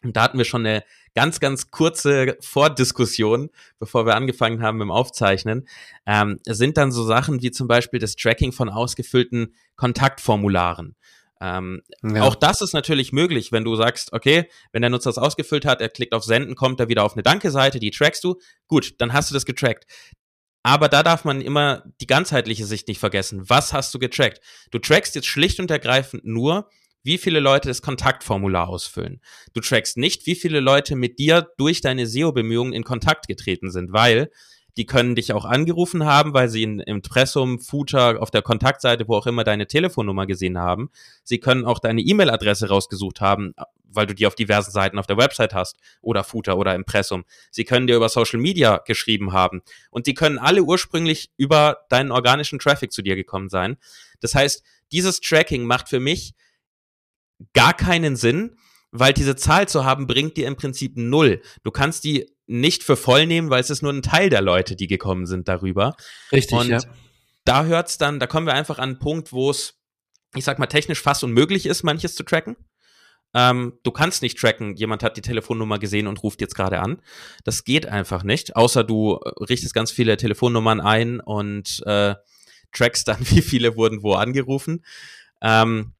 [0.03, 0.83] und da hatten wir schon eine
[1.15, 5.67] ganz, ganz kurze Vordiskussion, bevor wir angefangen haben mit dem Aufzeichnen,
[6.05, 10.95] ähm, sind dann so Sachen wie zum Beispiel das Tracking von ausgefüllten Kontaktformularen.
[11.41, 12.21] Ähm, ja.
[12.21, 15.81] Auch das ist natürlich möglich, wenn du sagst, okay, wenn der Nutzer das ausgefüllt hat,
[15.81, 19.11] er klickt auf Senden, kommt er wieder auf eine Danke-Seite, die trackst du, gut, dann
[19.11, 19.85] hast du das getrackt.
[20.65, 23.47] Aber da darf man immer die ganzheitliche Sicht nicht vergessen.
[23.47, 24.41] Was hast du getrackt?
[24.71, 26.71] Du trackst jetzt schlicht und ergreifend nur,
[27.03, 29.21] wie viele Leute das Kontaktformular ausfüllen.
[29.53, 33.93] Du trackst nicht, wie viele Leute mit dir durch deine SEO-Bemühungen in Kontakt getreten sind,
[33.93, 34.31] weil
[34.77, 39.15] die können dich auch angerufen haben, weil sie in Impressum, Footer, auf der Kontaktseite, wo
[39.15, 40.89] auch immer deine Telefonnummer gesehen haben.
[41.23, 45.17] Sie können auch deine E-Mail-Adresse rausgesucht haben, weil du die auf diversen Seiten auf der
[45.17, 47.23] Website hast oder Footer oder Impressum.
[47.51, 52.11] Sie können dir über Social Media geschrieben haben und die können alle ursprünglich über deinen
[52.11, 53.77] organischen Traffic zu dir gekommen sein.
[54.19, 56.33] Das heißt, dieses Tracking macht für mich
[57.53, 58.57] gar keinen Sinn,
[58.91, 61.41] weil diese Zahl zu haben bringt dir im Prinzip null.
[61.63, 64.75] Du kannst die nicht für voll nehmen, weil es ist nur ein Teil der Leute,
[64.75, 65.95] die gekommen sind darüber.
[66.31, 66.79] Richtig, Und ja.
[67.45, 69.79] Da hört's dann, da kommen wir einfach an einen Punkt, wo es,
[70.33, 72.55] ich sag mal, technisch fast unmöglich ist, manches zu tracken.
[73.35, 77.01] Ähm, du kannst nicht tracken, jemand hat die Telefonnummer gesehen und ruft jetzt gerade an.
[77.43, 82.15] Das geht einfach nicht, außer du äh, richtest ganz viele Telefonnummern ein und äh,
[82.71, 84.83] trackst dann, wie viele wurden wo angerufen.
[85.41, 85.93] Ähm,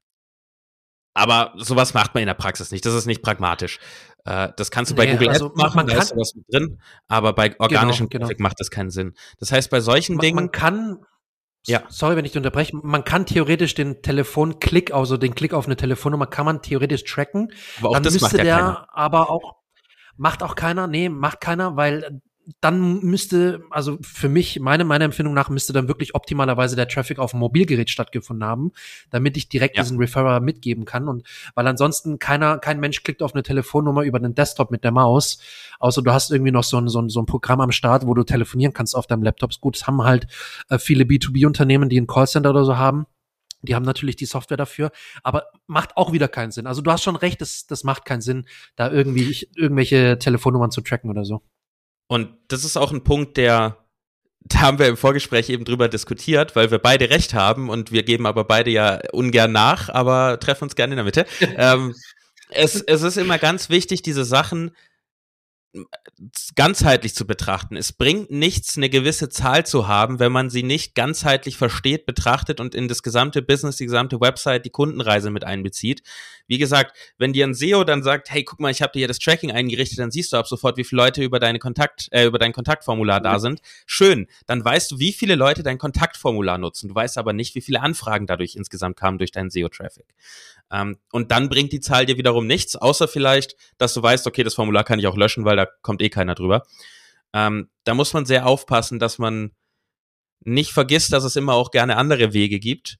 [1.14, 2.84] aber sowas macht man in der Praxis nicht.
[2.84, 3.78] Das ist nicht pragmatisch.
[4.26, 6.44] Äh, das kannst du bei nee, Google also Ads machen, man da ist sowas mit
[6.52, 9.14] drin, aber bei genau, organischem genau, Traffic macht das keinen Sinn.
[9.38, 10.34] Das heißt, bei solchen man, Dingen.
[10.34, 10.98] Man kann,
[11.66, 11.84] ja.
[11.88, 12.76] Sorry, wenn ich unterbreche.
[12.76, 17.52] Man kann theoretisch den Telefonklick, also den Klick auf eine Telefonnummer, kann man theoretisch tracken.
[17.78, 18.88] Aber auch Dann das müsste macht ja der keiner.
[18.92, 19.54] aber auch,
[20.16, 22.20] macht auch keiner, nee, macht keiner, weil
[22.60, 27.18] dann müsste, also für mich, meine, meine Empfindung nach, müsste dann wirklich optimalerweise der Traffic
[27.18, 28.72] auf dem Mobilgerät stattgefunden haben,
[29.10, 29.82] damit ich direkt ja.
[29.82, 31.08] diesen Referrer mitgeben kann.
[31.08, 34.92] Und weil ansonsten keiner, kein Mensch klickt auf eine Telefonnummer über den Desktop mit der
[34.92, 35.38] Maus,
[35.80, 38.14] außer du hast irgendwie noch so ein, so ein, so ein Programm am Start, wo
[38.14, 39.50] du telefonieren kannst auf deinem Laptop.
[39.60, 40.26] Gut, es haben halt
[40.68, 43.06] äh, viele B2B-Unternehmen, die ein Callcenter oder so haben.
[43.62, 44.92] Die haben natürlich die Software dafür,
[45.24, 46.66] aber macht auch wieder keinen Sinn.
[46.66, 50.82] Also du hast schon recht, das, das macht keinen Sinn, da irgendwie irgendwelche Telefonnummern zu
[50.82, 51.42] tracken oder so.
[52.08, 53.78] Und das ist auch ein Punkt, der,
[54.40, 58.04] da haben wir im Vorgespräch eben drüber diskutiert, weil wir beide recht haben und wir
[58.04, 61.26] geben aber beide ja ungern nach, aber treffen uns gerne in der Mitte.
[61.56, 61.94] ähm,
[62.50, 64.70] es, es ist immer ganz wichtig, diese Sachen
[66.54, 67.76] ganzheitlich zu betrachten.
[67.76, 72.60] Es bringt nichts, eine gewisse Zahl zu haben, wenn man sie nicht ganzheitlich versteht, betrachtet
[72.60, 76.02] und in das gesamte Business, die gesamte Website, die Kundenreise mit einbezieht.
[76.46, 79.08] Wie gesagt, wenn dir ein SEO dann sagt, hey, guck mal, ich habe dir hier
[79.08, 82.24] das Tracking eingerichtet, dann siehst du ab sofort, wie viele Leute über deine Kontakt, äh,
[82.24, 83.60] über dein Kontaktformular da sind.
[83.86, 86.88] Schön, dann weißt du, wie viele Leute dein Kontaktformular nutzen.
[86.88, 90.06] Du weißt aber nicht, wie viele Anfragen dadurch insgesamt kamen durch deinen SEO-Traffic.
[90.70, 94.42] Ähm, und dann bringt die Zahl dir wiederum nichts, außer vielleicht, dass du weißt, okay,
[94.42, 96.64] das Formular kann ich auch löschen, weil da kommt eh keiner drüber.
[97.32, 99.52] Ähm, da muss man sehr aufpassen, dass man
[100.40, 102.98] nicht vergisst, dass es immer auch gerne andere Wege gibt.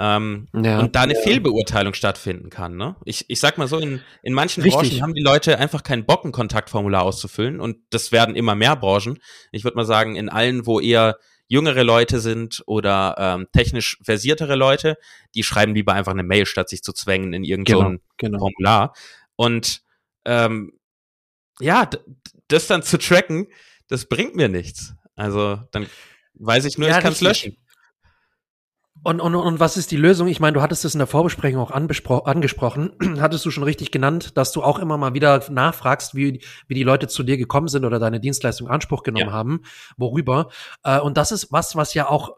[0.00, 0.78] Ähm, ja.
[0.78, 1.16] Und da eine.
[1.16, 2.76] Fehlbeurteilung stattfinden kann.
[2.76, 2.94] Ne?
[3.04, 4.90] Ich, ich sag mal so, in, in manchen Richtig.
[4.90, 8.76] Branchen haben die Leute einfach keinen Bock, ein Kontaktformular auszufüllen und das werden immer mehr
[8.76, 9.18] Branchen.
[9.50, 14.54] Ich würde mal sagen, in allen, wo eher jüngere Leute sind oder ähm, technisch versiertere
[14.54, 14.96] Leute,
[15.34, 18.38] die schreiben lieber einfach eine Mail, statt sich zu zwängen in irgendein genau, genau.
[18.38, 18.94] Formular.
[19.34, 19.82] Und
[20.24, 20.78] ähm,
[21.58, 21.88] ja,
[22.48, 23.48] das dann zu tracken,
[23.88, 24.94] das bringt mir nichts.
[25.16, 25.86] Also dann
[26.34, 27.56] weiß ich nur, ja, ich kann es löschen.
[29.08, 30.28] Und, und, und was ist die Lösung?
[30.28, 32.92] Ich meine, du hattest es in der Vorbesprechung auch angesprochen.
[33.22, 36.82] hattest du schon richtig genannt, dass du auch immer mal wieder nachfragst, wie, wie die
[36.82, 39.32] Leute zu dir gekommen sind oder deine Dienstleistung Anspruch genommen ja.
[39.32, 39.62] haben,
[39.96, 40.50] worüber.
[40.84, 42.36] Äh, und das ist was, was ja auch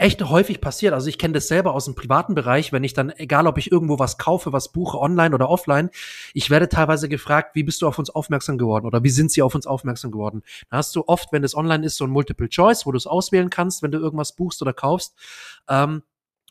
[0.00, 0.94] echt häufig passiert.
[0.94, 3.70] Also ich kenne das selber aus dem privaten Bereich, wenn ich dann, egal ob ich
[3.70, 5.90] irgendwo was kaufe, was buche, online oder offline,
[6.32, 9.42] ich werde teilweise gefragt, wie bist du auf uns aufmerksam geworden oder wie sind sie
[9.42, 10.42] auf uns aufmerksam geworden?
[10.70, 13.06] Da hast du oft, wenn es online ist, so ein Multiple Choice, wo du es
[13.06, 15.14] auswählen kannst, wenn du irgendwas buchst oder kaufst.
[15.68, 16.02] Ähm,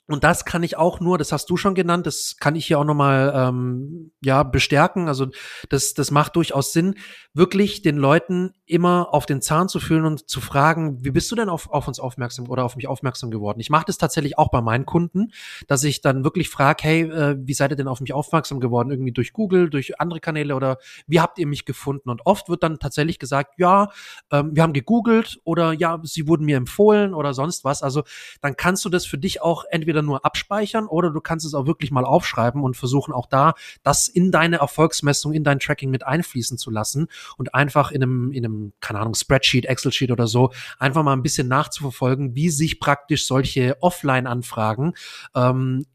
[0.06, 2.80] und das kann ich auch nur, das hast du schon genannt, das kann ich hier
[2.80, 5.08] auch nochmal ähm, ja, bestärken.
[5.08, 5.28] Also
[5.70, 6.96] das, das macht durchaus Sinn,
[7.34, 11.36] wirklich den Leuten immer auf den Zahn zu fühlen und zu fragen, wie bist du
[11.36, 13.60] denn auf, auf uns aufmerksam oder auf mich aufmerksam geworden?
[13.60, 15.32] Ich mache das tatsächlich auch bei meinen Kunden,
[15.68, 18.92] dass ich dann wirklich frage, hey, äh, wie seid ihr denn auf mich aufmerksam geworden?
[18.92, 20.78] Irgendwie durch Google, durch andere Kanäle oder
[21.08, 22.10] wie habt ihr mich gefunden?
[22.10, 23.90] Und oft wird dann tatsächlich gesagt, ja,
[24.32, 27.84] ähm, wir haben gegoogelt oder ja, sie wurden mir empfohlen oder sonst was.
[27.84, 28.04] Also
[28.42, 31.66] dann kannst du das für dich auch entweder nur abspeichern oder du kannst es auch
[31.66, 33.54] wirklich mal aufschreiben und versuchen auch da
[33.84, 38.32] das in deine Erfolgsmessung, in dein Tracking mit einfließen zu lassen und einfach in einem,
[38.32, 42.80] in einem, keine Ahnung, Spreadsheet, Excel-Sheet oder so, einfach mal ein bisschen nachzuverfolgen, wie sich
[42.80, 44.94] praktisch solche Offline-Anfragen
[45.36, 45.86] ähm,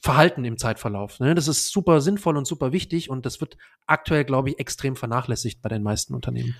[0.00, 1.18] verhalten im Zeitverlauf.
[1.18, 1.34] Ne?
[1.34, 5.62] Das ist super sinnvoll und super wichtig und das wird aktuell, glaube ich, extrem vernachlässigt
[5.62, 6.54] bei den meisten Unternehmen.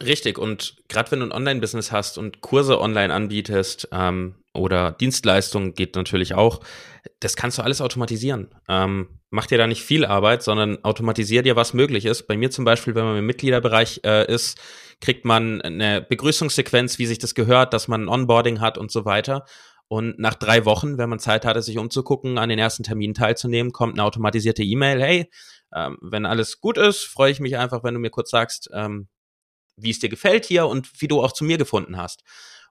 [0.00, 5.74] Richtig, und gerade wenn du ein Online-Business hast und Kurse online anbietest ähm, oder Dienstleistungen
[5.74, 6.60] geht natürlich auch,
[7.20, 8.48] das kannst du alles automatisieren.
[8.68, 12.26] Ähm, mach dir da nicht viel Arbeit, sondern automatisier dir, was möglich ist.
[12.26, 14.58] Bei mir zum Beispiel, wenn man im Mitgliederbereich äh, ist,
[15.00, 19.04] kriegt man eine Begrüßungssequenz, wie sich das gehört, dass man ein Onboarding hat und so
[19.04, 19.44] weiter.
[19.88, 23.72] Und nach drei Wochen, wenn man Zeit hatte, sich umzugucken, an den ersten Terminen teilzunehmen,
[23.72, 25.30] kommt eine automatisierte E-Mail, hey,
[25.74, 29.08] ähm, wenn alles gut ist, freue ich mich einfach, wenn du mir kurz sagst, ähm,
[29.76, 32.22] wie es dir gefällt hier und wie du auch zu mir gefunden hast.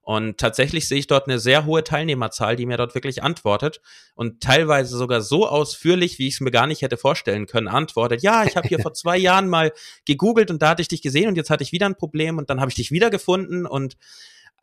[0.07, 3.81] Und tatsächlich sehe ich dort eine sehr hohe Teilnehmerzahl, die mir dort wirklich antwortet
[4.15, 8.21] und teilweise sogar so ausführlich, wie ich es mir gar nicht hätte vorstellen können, antwortet,
[8.21, 9.73] ja, ich habe hier vor zwei Jahren mal
[10.05, 12.49] gegoogelt und da hatte ich dich gesehen und jetzt hatte ich wieder ein Problem und
[12.49, 13.97] dann habe ich dich wieder gefunden und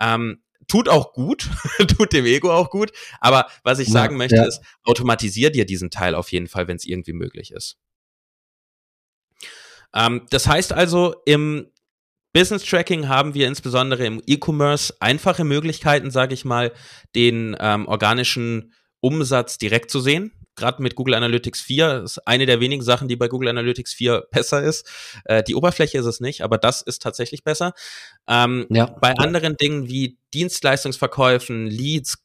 [0.00, 1.50] ähm, tut auch gut,
[1.98, 2.92] tut dem Ego auch gut.
[3.20, 4.46] Aber was ich sagen ja, möchte, ja.
[4.46, 7.76] ist, automatisier dir diesen Teil auf jeden Fall, wenn es irgendwie möglich ist.
[9.92, 11.70] Ähm, das heißt also, im
[12.34, 16.72] Business Tracking haben wir insbesondere im E-Commerce einfache Möglichkeiten, sage ich mal,
[17.14, 20.32] den ähm, organischen Umsatz direkt zu sehen.
[20.56, 24.24] Gerade mit Google Analytics 4 ist eine der wenigen Sachen, die bei Google Analytics 4
[24.32, 24.84] besser ist.
[25.24, 27.72] Äh, die Oberfläche ist es nicht, aber das ist tatsächlich besser.
[28.28, 28.86] Ähm, ja.
[28.86, 32.18] Bei anderen Dingen wie Dienstleistungsverkäufen, Leads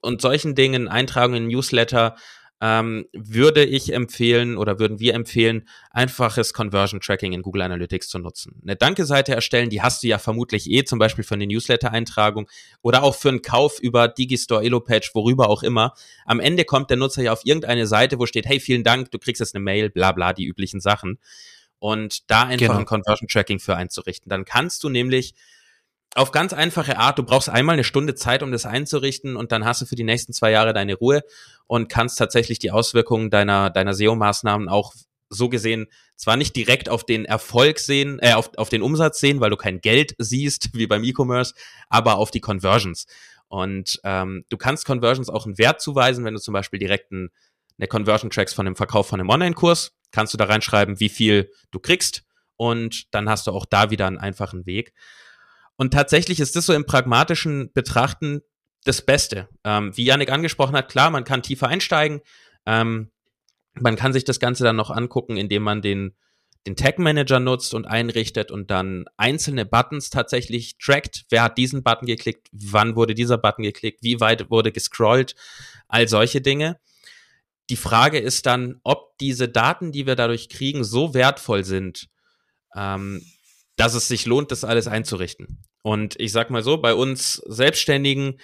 [0.00, 2.16] und solchen Dingen, Eintragungen in Newsletter,
[2.62, 8.20] ähm, würde ich empfehlen oder würden wir empfehlen, einfaches Conversion Tracking in Google Analytics zu
[8.20, 8.54] nutzen.
[8.62, 12.48] Eine Danke-Seite erstellen, die hast du ja vermutlich eh, zum Beispiel für eine Newsletter-Eintragung
[12.80, 15.94] oder auch für einen Kauf über Digistore, Elopage, worüber auch immer.
[16.24, 19.18] Am Ende kommt der Nutzer ja auf irgendeine Seite, wo steht, hey, vielen Dank, du
[19.18, 21.18] kriegst jetzt eine Mail, bla bla, die üblichen Sachen.
[21.80, 22.78] Und da einfach genau.
[22.78, 24.30] ein Conversion Tracking für einzurichten.
[24.30, 25.34] Dann kannst du nämlich
[26.14, 29.64] auf ganz einfache Art, du brauchst einmal eine Stunde Zeit, um das einzurichten und dann
[29.64, 31.22] hast du für die nächsten zwei Jahre deine Ruhe
[31.66, 34.92] und kannst tatsächlich die Auswirkungen deiner, deiner SEO-Maßnahmen auch
[35.30, 39.40] so gesehen zwar nicht direkt auf den Erfolg sehen, äh, auf, auf den Umsatz sehen,
[39.40, 41.54] weil du kein Geld siehst, wie beim E-Commerce,
[41.88, 43.06] aber auf die Conversions.
[43.48, 47.30] Und ähm, du kannst Conversions auch einen Wert zuweisen, wenn du zum Beispiel direkt ein,
[47.78, 51.50] eine Conversion Tracks von dem Verkauf von einem Online-Kurs, kannst du da reinschreiben, wie viel
[51.70, 52.24] du kriegst
[52.56, 54.92] und dann hast du auch da wieder einen einfachen Weg.
[55.82, 58.42] Und tatsächlich ist das so im pragmatischen Betrachten
[58.84, 59.48] das Beste.
[59.64, 62.20] Ähm, wie Yannick angesprochen hat, klar, man kann tiefer einsteigen.
[62.66, 63.10] Ähm,
[63.74, 66.14] man kann sich das Ganze dann noch angucken, indem man den,
[66.68, 71.24] den Tag Manager nutzt und einrichtet und dann einzelne Buttons tatsächlich trackt.
[71.30, 72.46] Wer hat diesen Button geklickt?
[72.52, 74.04] Wann wurde dieser Button geklickt?
[74.04, 75.34] Wie weit wurde gescrollt?
[75.88, 76.78] All solche Dinge.
[77.70, 82.08] Die Frage ist dann, ob diese Daten, die wir dadurch kriegen, so wertvoll sind,
[82.76, 83.20] ähm,
[83.74, 85.64] dass es sich lohnt, das alles einzurichten.
[85.82, 88.38] Und ich sag mal so, bei uns Selbstständigen,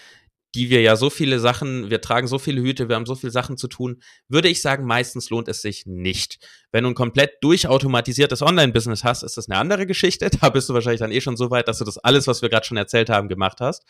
[0.55, 3.31] die wir ja so viele Sachen, wir tragen so viele Hüte, wir haben so viele
[3.31, 6.39] Sachen zu tun, würde ich sagen, meistens lohnt es sich nicht.
[6.73, 10.31] Wenn du ein komplett durchautomatisiertes Online-Business hast, ist das eine andere Geschichte.
[10.41, 12.49] Da bist du wahrscheinlich dann eh schon so weit, dass du das alles, was wir
[12.49, 13.85] gerade schon erzählt haben, gemacht hast.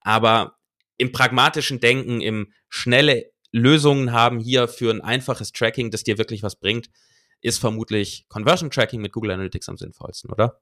[0.00, 0.56] Aber
[0.96, 6.42] im pragmatischen Denken, im schnelle Lösungen haben hier für ein einfaches Tracking, das dir wirklich
[6.42, 6.88] was bringt,
[7.42, 10.60] ist vermutlich Conversion Tracking mit Google Analytics am sinnvollsten, oder?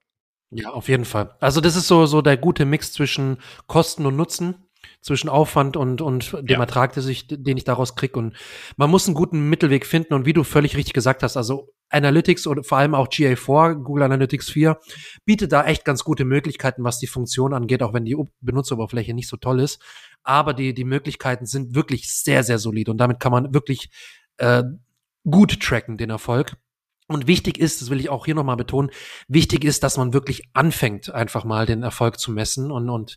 [0.51, 1.37] Ja, auf jeden Fall.
[1.41, 4.67] Also das ist so, so der gute Mix zwischen Kosten und Nutzen
[5.01, 6.61] zwischen Aufwand und, und dem ja.
[6.61, 8.19] Ertrag, den ich, den ich daraus kriege.
[8.19, 8.37] Und
[8.77, 10.15] man muss einen guten Mittelweg finden.
[10.15, 14.05] Und wie du völlig richtig gesagt hast, also Analytics und vor allem auch GA4, Google
[14.05, 14.79] Analytics 4,
[15.25, 19.29] bietet da echt ganz gute Möglichkeiten, was die Funktion angeht, auch wenn die Benutzeroberfläche nicht
[19.29, 19.83] so toll ist.
[20.23, 22.91] Aber die, die Möglichkeiten sind wirklich sehr, sehr solide.
[22.91, 23.91] Und damit kann man wirklich
[24.37, 24.63] äh,
[25.29, 26.57] gut tracken, den Erfolg.
[27.11, 28.93] Und wichtig ist, das will ich auch hier nochmal betonen,
[29.27, 33.17] wichtig ist, dass man wirklich anfängt, einfach mal den Erfolg zu messen und, und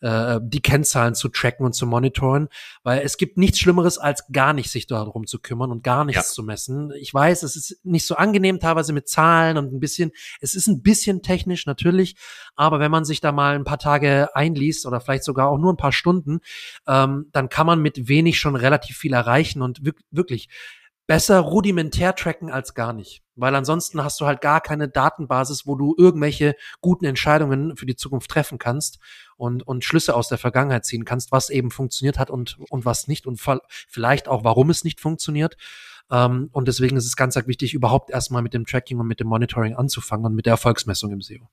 [0.00, 2.48] äh, die Kennzahlen zu tracken und zu monitoren,
[2.84, 6.30] weil es gibt nichts Schlimmeres, als gar nicht sich darum zu kümmern und gar nichts
[6.30, 6.34] ja.
[6.34, 6.90] zu messen.
[6.98, 10.66] Ich weiß, es ist nicht so angenehm teilweise mit Zahlen und ein bisschen, es ist
[10.66, 12.16] ein bisschen technisch natürlich,
[12.56, 15.70] aber wenn man sich da mal ein paar Tage einliest oder vielleicht sogar auch nur
[15.70, 16.40] ein paar Stunden,
[16.86, 20.48] ähm, dann kann man mit wenig schon relativ viel erreichen und wirklich
[21.06, 23.22] besser rudimentär tracken als gar nicht.
[23.36, 27.96] Weil ansonsten hast du halt gar keine Datenbasis, wo du irgendwelche guten Entscheidungen für die
[27.96, 28.98] Zukunft treffen kannst
[29.36, 33.08] und, und Schlüsse aus der Vergangenheit ziehen kannst, was eben funktioniert hat und, und was
[33.08, 33.40] nicht und
[33.88, 35.56] vielleicht auch, warum es nicht funktioniert.
[36.10, 39.26] Ähm, und deswegen ist es ganz, wichtig, überhaupt erstmal mit dem Tracking und mit dem
[39.26, 41.48] Monitoring anzufangen und mit der Erfolgsmessung im SEO.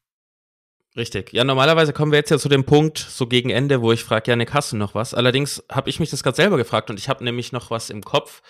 [0.95, 1.31] Richtig.
[1.31, 4.29] Ja, normalerweise kommen wir jetzt ja zu dem Punkt, so gegen Ende, wo ich frage,
[4.29, 5.13] Janik, hast du noch was?
[5.13, 8.03] Allerdings habe ich mich das gerade selber gefragt und ich habe nämlich noch was im
[8.03, 8.41] Kopf,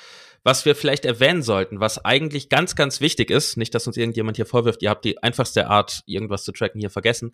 [0.43, 4.37] was wir vielleicht erwähnen sollten, was eigentlich ganz, ganz wichtig ist, nicht, dass uns irgendjemand
[4.37, 7.33] hier vorwirft, ihr habt die einfachste Art, irgendwas zu tracken, hier vergessen.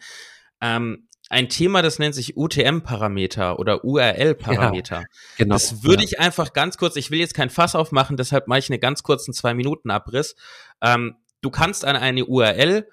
[0.62, 5.01] Ähm, ein Thema, das nennt sich UTM-Parameter oder URL-Parameter.
[5.01, 5.05] Ja,
[5.38, 5.55] genau.
[5.55, 6.10] Das würde ja.
[6.10, 9.03] ich einfach ganz kurz, ich will jetzt kein Fass aufmachen, deshalb mache ich einen ganz
[9.03, 10.36] kurzen Zwei-Minuten-Abriss.
[10.82, 12.88] Ähm, du kannst an eine URL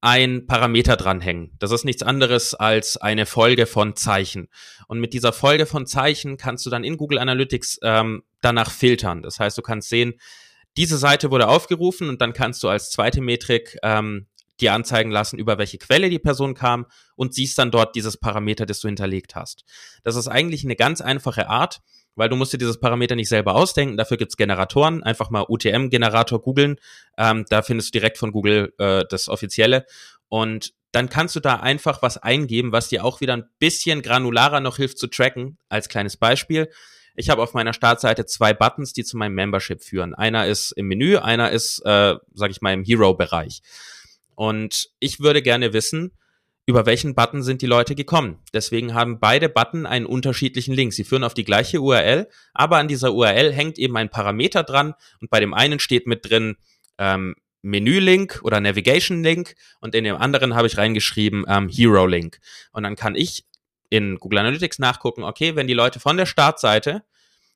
[0.00, 1.52] ein Parameter dranhängen.
[1.58, 4.48] Das ist nichts anderes als eine Folge von Zeichen.
[4.88, 9.22] Und mit dieser Folge von Zeichen kannst du dann in Google Analytics ähm, danach filtern.
[9.22, 10.14] Das heißt, du kannst sehen,
[10.76, 14.26] diese Seite wurde aufgerufen und dann kannst du als zweite Metrik ähm,
[14.60, 18.66] dir anzeigen lassen, über welche Quelle die Person kam und siehst dann dort dieses Parameter,
[18.66, 19.64] das du hinterlegt hast.
[20.02, 21.80] Das ist eigentlich eine ganz einfache Art,
[22.16, 23.96] weil du musst dir dieses Parameter nicht selber ausdenken.
[23.96, 25.02] Dafür gibt's Generatoren.
[25.02, 26.76] Einfach mal UTM-Generator googeln.
[27.16, 29.86] Ähm, da findest du direkt von Google äh, das offizielle.
[30.28, 34.60] Und dann kannst du da einfach was eingeben, was dir auch wieder ein bisschen granularer
[34.60, 35.58] noch hilft zu tracken.
[35.68, 36.70] Als kleines Beispiel.
[37.14, 40.14] Ich habe auf meiner Startseite zwei Buttons, die zu meinem Membership führen.
[40.14, 43.62] Einer ist im Menü, einer ist, äh, sag ich mal, im Hero-Bereich.
[44.34, 46.12] Und ich würde gerne wissen,
[46.66, 48.40] über welchen Button sind die Leute gekommen.
[48.52, 50.92] Deswegen haben beide Button einen unterschiedlichen Link.
[50.92, 54.94] Sie führen auf die gleiche URL, aber an dieser URL hängt eben ein Parameter dran
[55.20, 56.56] und bei dem einen steht mit drin
[56.98, 62.40] ähm, Menü-Link oder Navigation-Link und in dem anderen habe ich reingeschrieben ähm, Hero-Link.
[62.72, 63.44] Und dann kann ich
[63.88, 67.04] in Google Analytics nachgucken, okay, wenn die Leute von der Startseite,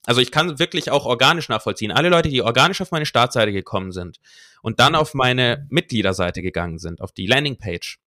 [0.06, 3.90] also ich kann wirklich auch organisch nachvollziehen, alle Leute, die organisch auf meine Startseite gekommen
[3.90, 4.20] sind
[4.62, 7.98] und dann auf meine Mitgliederseite gegangen sind, auf die Landingpage,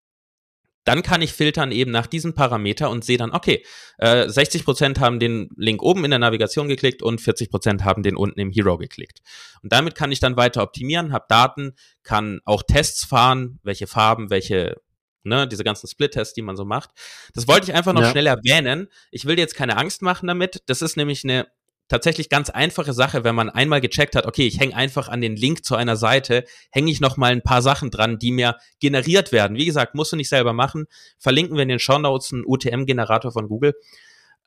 [0.83, 3.65] dann kann ich filtern eben nach diesem Parameter und sehe dann, okay,
[3.97, 8.39] äh, 60% haben den Link oben in der Navigation geklickt und 40% haben den unten
[8.39, 9.21] im Hero geklickt.
[9.61, 11.73] Und damit kann ich dann weiter optimieren, habe Daten,
[12.03, 14.81] kann auch Tests fahren, welche Farben, welche,
[15.23, 16.89] ne, diese ganzen Split-Tests, die man so macht.
[17.33, 18.11] Das wollte ich einfach noch ja.
[18.11, 18.89] schnell erwähnen.
[19.11, 20.63] Ich will dir jetzt keine Angst machen damit.
[20.65, 21.47] Das ist nämlich eine
[21.87, 25.35] tatsächlich ganz einfache Sache, wenn man einmal gecheckt hat, okay, ich hänge einfach an den
[25.35, 29.31] Link zu einer Seite, hänge ich noch mal ein paar Sachen dran, die mir generiert
[29.31, 29.57] werden.
[29.57, 30.85] Wie gesagt, musst du nicht selber machen.
[31.19, 33.73] Verlinken wir in den Show Notes einen UTM-Generator von Google.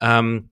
[0.00, 0.50] Ähm,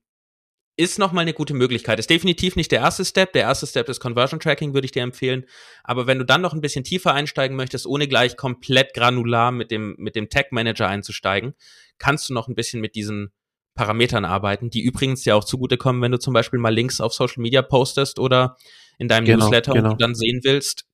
[0.77, 1.99] ist nochmal eine gute Möglichkeit.
[1.99, 3.31] Ist definitiv nicht der erste Step.
[3.31, 5.45] Der erste Step ist Conversion Tracking, würde ich dir empfehlen.
[5.83, 9.71] Aber wenn du dann noch ein bisschen tiefer einsteigen möchtest, ohne gleich komplett granular mit
[9.71, 11.55] dem, mit dem Tag Manager einzusteigen,
[11.97, 13.31] kannst du noch ein bisschen mit diesen
[13.75, 17.41] Parametern arbeiten, die übrigens ja auch zugutekommen, wenn du zum Beispiel mal Links auf Social
[17.41, 18.57] Media postest oder
[18.97, 19.91] in deinem genau, Newsletter genau.
[19.91, 20.85] und du dann sehen willst,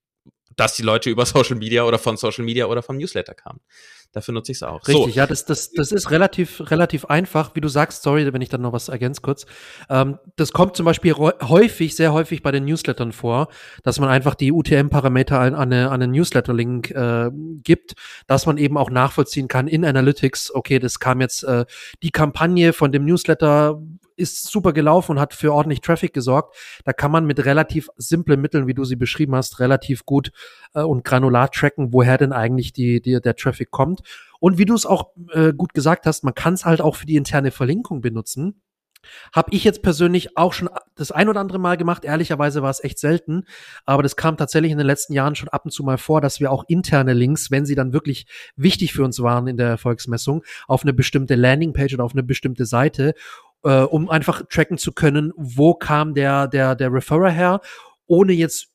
[0.55, 3.61] dass die Leute über Social Media oder von Social Media oder vom Newsletter kamen.
[4.13, 4.85] Dafür nutze ich es auch.
[4.87, 5.19] Richtig, so.
[5.19, 8.61] ja, das, das, das ist relativ, relativ einfach, wie du sagst, sorry, wenn ich dann
[8.61, 9.45] noch was ergänze kurz.
[9.89, 13.47] Ähm, das kommt zum Beispiel häufig, sehr häufig bei den Newslettern vor,
[13.83, 17.31] dass man einfach die UTM-Parameter an, an, eine, an einen Newsletter-Link äh,
[17.63, 17.93] gibt,
[18.27, 21.65] dass man eben auch nachvollziehen kann in Analytics, okay, das kam jetzt äh,
[22.03, 23.81] die Kampagne von dem Newsletter
[24.15, 26.55] ist super gelaufen und hat für ordentlich Traffic gesorgt.
[26.85, 30.31] Da kann man mit relativ simplen Mitteln, wie du sie beschrieben hast, relativ gut
[30.73, 34.01] äh, und granular tracken, woher denn eigentlich die, die, der Traffic kommt.
[34.39, 37.05] Und wie du es auch äh, gut gesagt hast, man kann es halt auch für
[37.05, 38.61] die interne Verlinkung benutzen.
[39.33, 42.05] Habe ich jetzt persönlich auch schon das ein oder andere Mal gemacht.
[42.05, 43.45] Ehrlicherweise war es echt selten,
[43.85, 46.39] aber das kam tatsächlich in den letzten Jahren schon ab und zu mal vor, dass
[46.39, 50.43] wir auch interne Links, wenn sie dann wirklich wichtig für uns waren in der Erfolgsmessung,
[50.67, 53.13] auf eine bestimmte Landingpage oder auf eine bestimmte Seite
[53.63, 57.61] äh, um einfach tracken zu können, wo kam der, der, der Referrer her,
[58.07, 58.71] ohne jetzt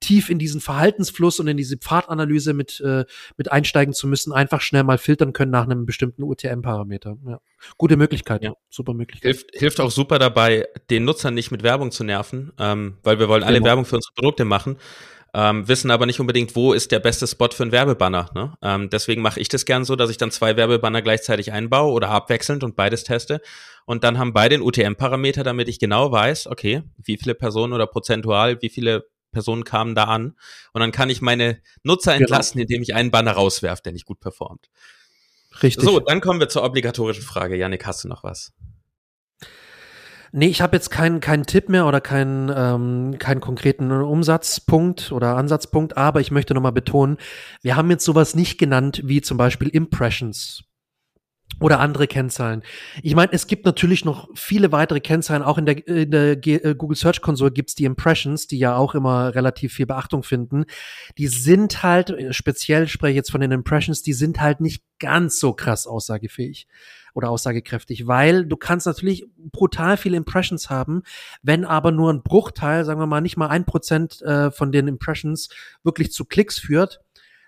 [0.00, 3.04] tief in diesen Verhaltensfluss und in diese Pfadanalyse mit, äh,
[3.36, 7.16] mit einsteigen zu müssen, einfach schnell mal filtern können nach einem bestimmten UTM-Parameter.
[7.26, 7.40] Ja.
[7.78, 8.52] Gute Möglichkeit, ja.
[8.68, 9.34] super Möglichkeit.
[9.34, 13.28] Hilft, hilft auch super dabei, den Nutzern nicht mit Werbung zu nerven, ähm, weil wir
[13.28, 13.68] wollen alle genau.
[13.68, 14.76] Werbung für unsere Produkte machen.
[15.32, 18.30] Ähm, wissen aber nicht unbedingt, wo ist der beste Spot für einen Werbebanner.
[18.34, 18.52] Ne?
[18.62, 22.08] Ähm, deswegen mache ich das gern so, dass ich dann zwei Werbebanner gleichzeitig einbaue oder
[22.08, 23.40] abwechselnd und beides teste.
[23.90, 27.88] Und dann haben beide einen UTM-Parameter, damit ich genau weiß, okay, wie viele Personen oder
[27.88, 30.36] prozentual, wie viele Personen kamen da an.
[30.72, 32.68] Und dann kann ich meine Nutzer entlassen, genau.
[32.68, 34.70] indem ich einen Banner rauswerfe, der nicht gut performt.
[35.60, 35.84] Richtig.
[35.84, 37.56] So, dann kommen wir zur obligatorischen Frage.
[37.56, 38.52] Janik, hast du noch was?
[40.30, 45.34] Nee, ich habe jetzt keinen keinen Tipp mehr oder keinen ähm, keinen konkreten Umsatzpunkt oder
[45.34, 47.16] Ansatzpunkt, aber ich möchte nochmal betonen,
[47.62, 50.69] wir haben jetzt sowas nicht genannt wie zum Beispiel Impressions
[51.58, 52.62] oder andere Kennzahlen.
[53.02, 55.42] Ich meine, es gibt natürlich noch viele weitere Kennzahlen.
[55.42, 58.94] Auch in der, in der äh, Google Search Console gibt's die Impressions, die ja auch
[58.94, 60.64] immer relativ viel Beachtung finden.
[61.18, 65.38] Die sind halt, speziell spreche ich jetzt von den Impressions, die sind halt nicht ganz
[65.38, 66.66] so krass aussagefähig
[67.14, 71.02] oder aussagekräftig, weil du kannst natürlich brutal viele Impressions haben,
[71.42, 74.88] wenn aber nur ein Bruchteil, sagen wir mal nicht mal ein Prozent äh, von den
[74.88, 75.48] Impressions
[75.82, 77.00] wirklich zu Klicks führt,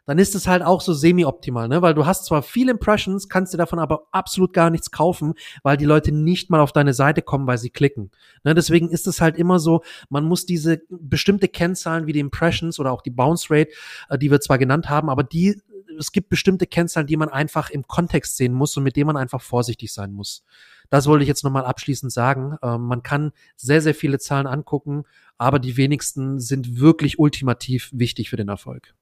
[0.06, 1.82] dann ist es halt auch so semi-optimal, ne?
[1.82, 5.76] Weil du hast zwar viele Impressions, kannst dir davon aber absolut gar nichts kaufen, weil
[5.76, 8.10] die Leute nicht mal auf deine Seite kommen, weil sie klicken.
[8.44, 8.54] Ne?
[8.54, 12.92] Deswegen ist es halt immer so, man muss diese bestimmte Kennzahlen wie die Impressions oder
[12.92, 13.70] auch die Bounce Rate,
[14.08, 15.60] äh, die wir zwar genannt haben, aber die
[15.98, 19.16] es gibt bestimmte Kennzahlen, die man einfach im Kontext sehen muss und mit denen man
[19.16, 20.42] einfach vorsichtig sein muss.
[20.90, 22.56] Das wollte ich jetzt nochmal abschließend sagen.
[22.62, 25.04] Ähm, man kann sehr, sehr viele Zahlen angucken,
[25.38, 28.94] aber die wenigsten sind wirklich ultimativ wichtig für den Erfolg.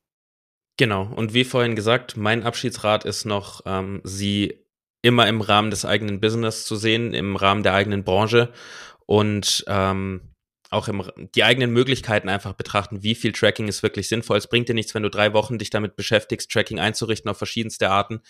[0.81, 1.03] Genau.
[1.15, 4.65] Und wie vorhin gesagt, mein Abschiedsrat ist noch, ähm, sie
[5.03, 8.51] immer im Rahmen des eigenen Business zu sehen, im Rahmen der eigenen Branche
[9.05, 10.33] und ähm,
[10.71, 11.03] auch im,
[11.35, 14.39] die eigenen Möglichkeiten einfach betrachten, wie viel Tracking ist wirklich sinnvoll.
[14.39, 17.91] Es bringt dir nichts, wenn du drei Wochen dich damit beschäftigst, Tracking einzurichten auf verschiedenste
[17.91, 18.23] Arten.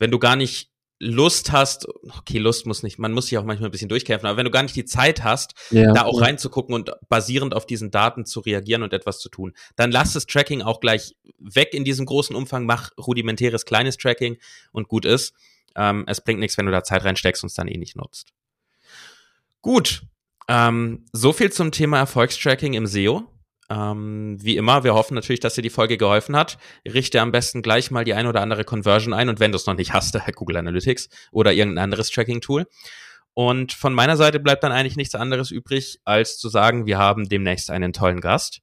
[0.00, 0.72] Wenn du gar nicht
[1.04, 1.86] Lust hast,
[2.18, 4.50] okay, Lust muss nicht, man muss sich auch manchmal ein bisschen durchkämpfen, aber wenn du
[4.50, 5.92] gar nicht die Zeit hast, ja.
[5.92, 9.92] da auch reinzugucken und basierend auf diesen Daten zu reagieren und etwas zu tun, dann
[9.92, 14.38] lass das Tracking auch gleich weg in diesem großen Umfang, mach rudimentäres kleines Tracking
[14.72, 15.34] und gut ist.
[15.76, 18.32] Ähm, es bringt nichts, wenn du da Zeit reinsteckst und es dann eh nicht nutzt.
[19.60, 20.02] Gut,
[20.48, 23.24] ähm, so viel zum Thema Erfolgstracking im SEO.
[23.70, 26.58] Ähm, wie immer, wir hoffen natürlich, dass dir die Folge geholfen hat.
[26.86, 29.66] Richte am besten gleich mal die ein oder andere Conversion ein und wenn du es
[29.66, 32.66] noch nicht hast, Google Analytics oder irgendein anderes Tracking-Tool.
[33.34, 37.28] Und von meiner Seite bleibt dann eigentlich nichts anderes übrig, als zu sagen, wir haben
[37.28, 38.60] demnächst einen tollen Gast.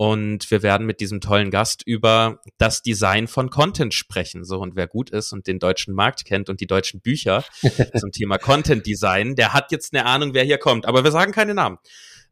[0.00, 4.44] Und wir werden mit diesem tollen Gast über das Design von Content sprechen.
[4.44, 7.44] So, und wer gut ist und den deutschen Markt kennt und die deutschen Bücher
[7.98, 10.86] zum Thema Content Design, der hat jetzt eine Ahnung, wer hier kommt.
[10.86, 11.78] Aber wir sagen keine Namen.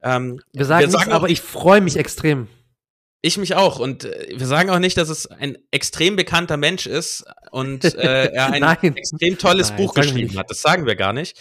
[0.03, 2.49] Ähm, wir sagen, wir sagen nichts, aber ich freue mich extrem.
[3.23, 3.79] Ich mich auch.
[3.79, 8.27] Und äh, wir sagen auch nicht, dass es ein extrem bekannter Mensch ist und äh,
[8.27, 10.51] er ein extrem tolles Nein, Buch geschrieben hat.
[10.51, 11.39] Das sagen wir gar nicht.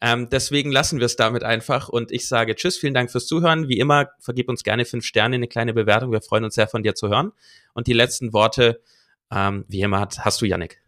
[0.00, 1.88] Ähm, deswegen lassen wir es damit einfach.
[1.88, 3.68] Und ich sage Tschüss, vielen Dank fürs Zuhören.
[3.68, 6.12] Wie immer, vergib uns gerne fünf Sterne, eine kleine Bewertung.
[6.12, 7.32] Wir freuen uns sehr, von dir zu hören.
[7.74, 8.80] Und die letzten Worte,
[9.32, 10.80] ähm, wie immer, hast du, Yannick.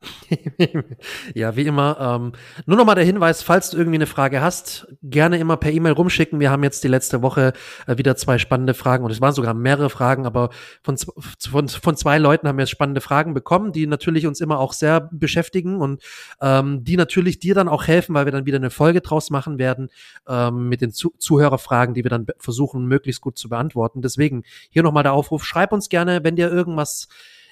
[1.34, 1.96] ja, wie immer.
[2.00, 2.32] Ähm,
[2.66, 5.92] nur noch mal der Hinweis, falls du irgendwie eine Frage hast, gerne immer per E-Mail
[5.92, 6.38] rumschicken.
[6.38, 7.52] Wir haben jetzt die letzte Woche
[7.86, 10.50] äh, wieder zwei spannende Fragen und es waren sogar mehrere Fragen, aber
[10.84, 14.60] von, von, von zwei Leuten haben wir jetzt spannende Fragen bekommen, die natürlich uns immer
[14.60, 16.02] auch sehr beschäftigen und
[16.40, 19.58] ähm, die natürlich dir dann auch helfen, weil wir dann wieder eine Folge draus machen
[19.58, 19.88] werden
[20.28, 24.02] ähm, mit den Zu Zuhörerfragen, die wir dann versuchen, möglichst gut zu beantworten.
[24.02, 27.08] Deswegen hier nochmal der Aufruf, schreib uns gerne, wenn dir irgendwas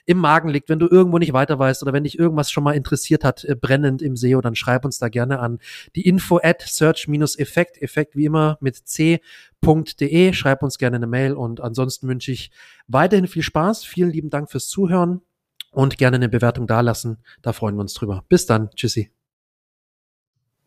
[0.06, 2.74] im Magen liegt, wenn du irgendwo nicht weiter weißt oder wenn dich irgendwas schon mal
[2.74, 5.58] interessiert hat, äh, brennend im SEO, dann schreib uns da gerne an.
[5.94, 11.60] Die info at search-effekt, Effekt wie immer mit c.de, schreib uns gerne eine Mail und
[11.60, 12.50] ansonsten wünsche ich
[12.86, 13.84] weiterhin viel Spaß.
[13.84, 15.20] Vielen lieben Dank fürs Zuhören
[15.72, 17.18] und gerne eine Bewertung dalassen.
[17.42, 18.24] Da freuen wir uns drüber.
[18.28, 18.70] Bis dann.
[18.70, 19.15] Tschüssi.